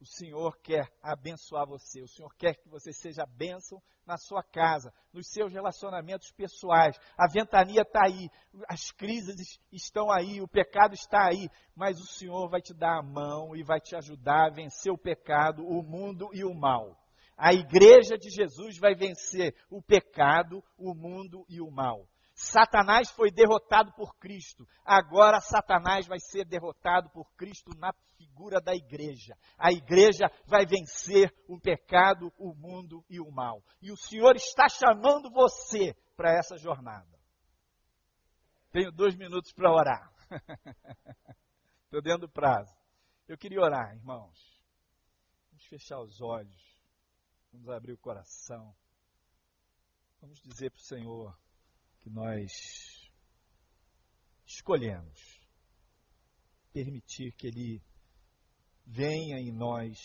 O 0.00 0.06
Senhor 0.06 0.56
quer 0.62 0.88
abençoar 1.02 1.66
você. 1.66 2.00
O 2.00 2.08
Senhor 2.08 2.32
quer 2.36 2.54
que 2.54 2.68
você 2.68 2.92
seja 2.92 3.26
bênção 3.26 3.82
na 4.06 4.16
sua 4.16 4.42
casa, 4.42 4.92
nos 5.12 5.26
seus 5.28 5.52
relacionamentos 5.52 6.30
pessoais. 6.30 6.96
A 7.18 7.26
ventania 7.28 7.82
está 7.82 8.06
aí, 8.06 8.30
as 8.68 8.92
crises 8.92 9.58
estão 9.72 10.10
aí, 10.10 10.40
o 10.40 10.46
pecado 10.46 10.94
está 10.94 11.26
aí. 11.26 11.48
Mas 11.74 12.00
o 12.00 12.06
Senhor 12.06 12.48
vai 12.48 12.60
te 12.60 12.72
dar 12.72 12.98
a 12.98 13.02
mão 13.02 13.56
e 13.56 13.64
vai 13.64 13.80
te 13.80 13.96
ajudar 13.96 14.46
a 14.46 14.54
vencer 14.54 14.92
o 14.92 14.98
pecado, 14.98 15.66
o 15.66 15.82
mundo 15.82 16.30
e 16.32 16.44
o 16.44 16.54
mal. 16.54 16.96
A 17.36 17.52
igreja 17.52 18.16
de 18.16 18.30
Jesus 18.30 18.78
vai 18.78 18.94
vencer 18.94 19.54
o 19.68 19.82
pecado, 19.82 20.62
o 20.76 20.94
mundo 20.94 21.44
e 21.48 21.60
o 21.60 21.70
mal. 21.70 22.08
Satanás 22.38 23.10
foi 23.10 23.32
derrotado 23.32 23.92
por 23.94 24.16
Cristo. 24.16 24.64
Agora 24.84 25.40
Satanás 25.40 26.06
vai 26.06 26.20
ser 26.20 26.44
derrotado 26.44 27.10
por 27.10 27.28
Cristo 27.34 27.72
na 27.76 27.92
figura 28.16 28.60
da 28.60 28.76
igreja. 28.76 29.36
A 29.58 29.72
igreja 29.72 30.30
vai 30.46 30.64
vencer 30.64 31.34
o 31.48 31.58
pecado, 31.60 32.32
o 32.38 32.54
mundo 32.54 33.04
e 33.10 33.18
o 33.18 33.28
mal. 33.28 33.60
E 33.82 33.90
o 33.90 33.96
Senhor 33.96 34.36
está 34.36 34.68
chamando 34.68 35.28
você 35.32 35.94
para 36.16 36.32
essa 36.32 36.56
jornada. 36.56 37.18
Tenho 38.70 38.92
dois 38.92 39.16
minutos 39.16 39.52
para 39.52 39.72
orar. 39.72 40.14
Estou 41.86 42.00
dentro 42.00 42.28
do 42.28 42.28
prazo. 42.28 42.72
Eu 43.26 43.36
queria 43.36 43.60
orar, 43.60 43.96
irmãos. 43.96 44.38
Vamos 45.50 45.64
fechar 45.66 45.98
os 46.00 46.20
olhos. 46.20 46.78
Vamos 47.52 47.68
abrir 47.68 47.94
o 47.94 47.98
coração. 47.98 48.72
Vamos 50.20 50.40
dizer 50.40 50.70
para 50.70 50.78
o 50.78 50.84
Senhor 50.84 51.47
que 52.08 52.14
nós 52.14 53.12
escolhemos 54.46 55.46
permitir 56.72 57.32
que 57.32 57.48
Ele 57.48 57.82
venha 58.86 59.38
em 59.38 59.52
nós 59.52 59.98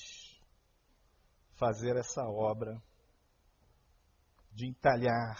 fazer 1.53 1.95
essa 1.95 2.23
obra 2.23 2.81
de 4.51 4.67
entalhar 4.67 5.37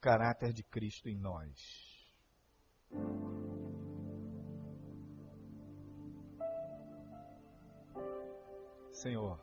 caráter 0.00 0.52
de 0.52 0.62
Cristo 0.64 1.08
em 1.08 1.18
nós. 1.18 1.56
Senhor, 8.90 9.40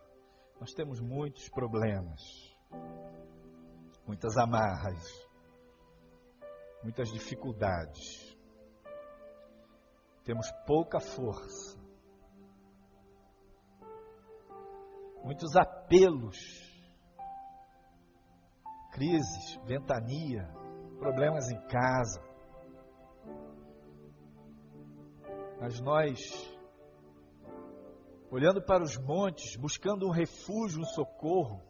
nós 0.59 0.73
temos 0.73 1.01
muitos 1.01 1.49
problemas, 1.49 2.21
muitas 4.05 4.37
amarras, 4.37 5.28
muitas 6.83 7.09
dificuldades. 7.09 8.37
Temos 10.23 10.51
pouca 10.65 10.99
força, 10.99 11.77
muitos 15.23 15.55
apelos, 15.55 16.37
crises, 18.91 19.59
ventania, 19.65 20.47
problemas 20.99 21.49
em 21.49 21.59
casa. 21.67 22.21
Mas 25.59 25.79
nós 25.81 26.19
olhando 28.31 28.61
para 28.61 28.83
os 28.83 28.97
montes, 28.97 29.55
buscando 29.55 30.07
um 30.07 30.11
refúgio, 30.11 30.81
um 30.81 30.85
socorro. 30.85 31.61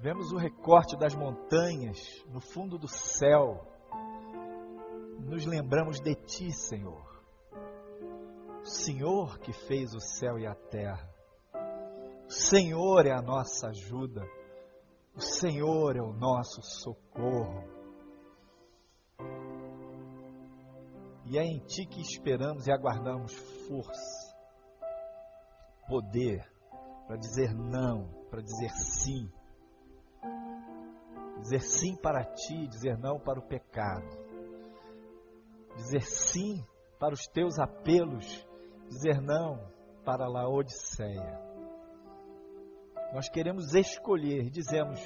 Vemos 0.00 0.30
o 0.30 0.36
recorte 0.36 0.96
das 0.96 1.12
montanhas 1.12 2.24
no 2.28 2.40
fundo 2.40 2.78
do 2.78 2.86
céu. 2.86 3.66
Nos 5.18 5.44
lembramos 5.44 6.00
de 6.00 6.14
Ti, 6.14 6.52
Senhor. 6.52 7.04
O 8.62 8.64
Senhor 8.64 9.40
que 9.40 9.52
fez 9.52 9.92
o 9.94 10.00
céu 10.00 10.38
e 10.38 10.46
a 10.46 10.54
terra. 10.54 11.12
O 12.28 12.30
Senhor 12.30 13.06
é 13.06 13.10
a 13.10 13.20
nossa 13.20 13.70
ajuda. 13.70 14.22
O 15.16 15.20
Senhor 15.20 15.96
é 15.96 16.00
o 16.00 16.12
nosso 16.12 16.62
socorro. 16.62 17.64
E 21.24 21.36
é 21.36 21.42
em 21.42 21.58
Ti 21.58 21.84
que 21.86 22.00
esperamos 22.00 22.68
e 22.68 22.72
aguardamos 22.72 23.34
força, 23.66 24.36
poder 25.88 26.48
para 27.08 27.16
dizer 27.16 27.52
não, 27.52 28.08
para 28.30 28.40
dizer 28.40 28.70
sim. 28.70 29.28
Dizer 31.40 31.60
sim 31.60 31.96
para 31.96 32.24
Ti, 32.24 32.66
dizer 32.66 32.98
não 32.98 33.18
para 33.18 33.38
o 33.38 33.46
pecado. 33.46 34.08
Dizer 35.76 36.02
sim 36.02 36.64
para 36.98 37.14
os 37.14 37.26
Teus 37.28 37.58
apelos, 37.58 38.46
dizer 38.88 39.20
não 39.20 39.60
para 40.04 40.24
a 40.24 40.28
Laodiceia. 40.28 41.40
Nós 43.12 43.28
queremos 43.28 43.74
escolher 43.74 44.50
dizemos: 44.50 45.00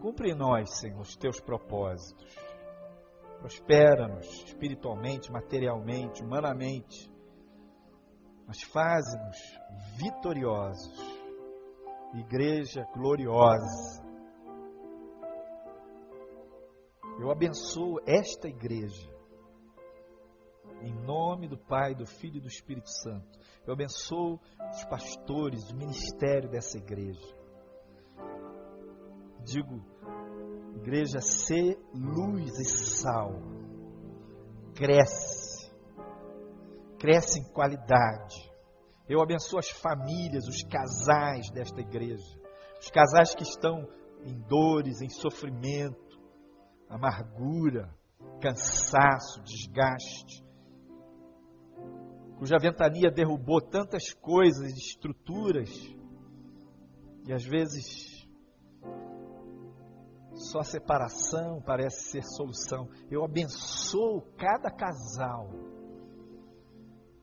cumpre 0.00 0.32
em 0.32 0.34
nós, 0.34 0.78
Senhor, 0.78 1.00
os 1.00 1.16
Teus 1.16 1.40
propósitos 1.40 2.50
Prospera-nos 3.40 4.26
espiritualmente, 4.44 5.32
materialmente, 5.32 6.22
humanamente, 6.22 7.10
mas 8.46 8.60
faze-nos 8.62 9.38
vitoriosos, 9.96 10.98
igreja 12.14 12.86
gloriosa. 12.94 14.09
Eu 17.20 17.30
abençoo 17.30 17.98
esta 18.06 18.48
igreja, 18.48 19.08
em 20.80 20.94
nome 21.04 21.46
do 21.46 21.58
Pai, 21.58 21.94
do 21.94 22.06
Filho 22.06 22.38
e 22.38 22.40
do 22.40 22.48
Espírito 22.48 22.88
Santo. 22.88 23.38
Eu 23.66 23.74
abençoo 23.74 24.40
os 24.72 24.84
pastores, 24.84 25.70
o 25.70 25.76
ministério 25.76 26.48
dessa 26.48 26.78
igreja. 26.78 27.38
Digo, 29.44 29.84
Igreja, 30.76 31.20
ser 31.20 31.78
luz 31.94 32.58
e 32.58 32.64
sal. 32.64 33.34
Cresce. 34.74 35.70
Cresce 36.98 37.40
em 37.40 37.52
qualidade. 37.52 38.50
Eu 39.08 39.20
abençoo 39.20 39.58
as 39.58 39.68
famílias, 39.68 40.46
os 40.46 40.62
casais 40.62 41.50
desta 41.50 41.80
igreja. 41.80 42.24
Os 42.80 42.90
casais 42.90 43.34
que 43.34 43.42
estão 43.42 43.86
em 44.24 44.38
dores, 44.48 45.02
em 45.02 45.08
sofrimento, 45.10 46.09
amargura, 46.90 47.88
cansaço, 48.42 49.40
desgaste. 49.44 50.44
Cuja 52.36 52.56
ventania 52.60 53.10
derrubou 53.10 53.60
tantas 53.60 54.12
coisas, 54.12 54.72
estruturas, 54.72 55.70
e 57.26 57.32
às 57.32 57.44
vezes 57.44 58.28
só 60.34 60.62
separação 60.62 61.62
parece 61.62 62.10
ser 62.10 62.22
solução. 62.24 62.88
Eu 63.10 63.24
abençoo 63.24 64.22
cada 64.36 64.70
casal 64.70 65.50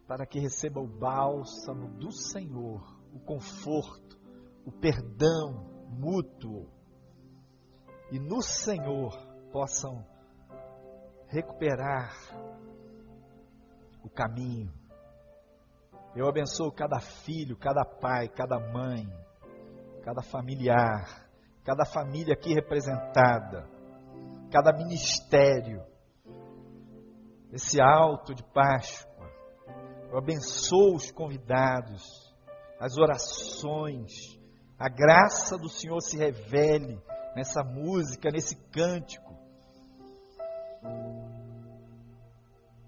para 0.08 0.26
que 0.26 0.40
receba 0.40 0.80
o 0.80 0.88
bálsamo 0.88 1.90
do 1.98 2.12
Senhor, 2.12 2.82
o 3.14 3.20
conforto, 3.20 4.18
o 4.66 4.72
perdão 4.72 5.66
mútuo. 5.90 6.70
E 8.12 8.20
no 8.20 8.42
Senhor 8.42 9.27
possam 9.58 10.06
recuperar 11.30 12.14
o 14.04 14.10
caminho. 14.10 14.72
Eu 16.16 16.28
abençoo 16.28 16.72
cada 16.72 17.00
filho, 17.00 17.58
cada 17.58 17.84
pai, 17.84 18.30
cada 18.30 18.60
mãe, 18.60 19.08
cada 20.04 20.22
familiar 20.22 21.28
cada 21.68 21.84
família 21.84 22.34
aqui 22.34 22.54
representada, 22.54 23.70
cada 24.50 24.72
ministério, 24.72 25.84
esse 27.52 27.82
alto 27.82 28.34
de 28.34 28.42
Páscoa. 28.42 29.30
Eu 30.10 30.18
abençoo 30.18 30.96
os 30.96 31.12
convidados, 31.12 32.34
as 32.80 32.98
orações, 32.98 34.40
a 34.80 34.88
graça 34.88 35.58
do 35.58 35.68
Senhor 35.68 36.00
se 36.00 36.18
revele 36.18 37.02
nessa 37.36 37.64
música, 37.64 38.32
nesse 38.32 38.56
cântico. 38.72 39.36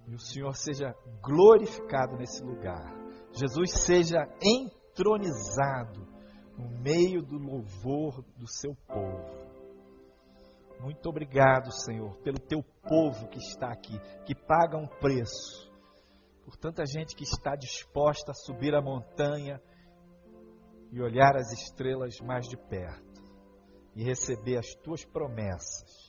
E 0.07 0.15
o 0.15 0.19
Senhor 0.19 0.55
seja 0.55 0.93
glorificado 1.21 2.17
nesse 2.17 2.43
lugar. 2.43 2.93
Jesus 3.31 3.71
seja 3.71 4.27
entronizado 4.41 6.07
no 6.57 6.69
meio 6.81 7.21
do 7.21 7.37
louvor 7.37 8.23
do 8.35 8.47
seu 8.47 8.75
povo. 8.87 9.49
Muito 10.81 11.09
obrigado, 11.09 11.71
Senhor, 11.71 12.17
pelo 12.21 12.39
teu 12.39 12.63
povo 12.87 13.27
que 13.27 13.37
está 13.37 13.71
aqui, 13.71 13.99
que 14.25 14.33
paga 14.33 14.77
um 14.77 14.87
preço, 14.87 15.69
por 16.43 16.55
tanta 16.57 16.85
gente 16.85 17.15
que 17.15 17.23
está 17.23 17.55
disposta 17.55 18.31
a 18.31 18.33
subir 18.33 18.73
a 18.73 18.81
montanha 18.81 19.61
e 20.91 21.01
olhar 21.01 21.35
as 21.35 21.51
estrelas 21.51 22.19
mais 22.21 22.47
de 22.47 22.57
perto 22.57 23.21
e 23.95 24.03
receber 24.03 24.57
as 24.57 24.73
tuas 24.75 25.05
promessas. 25.05 26.08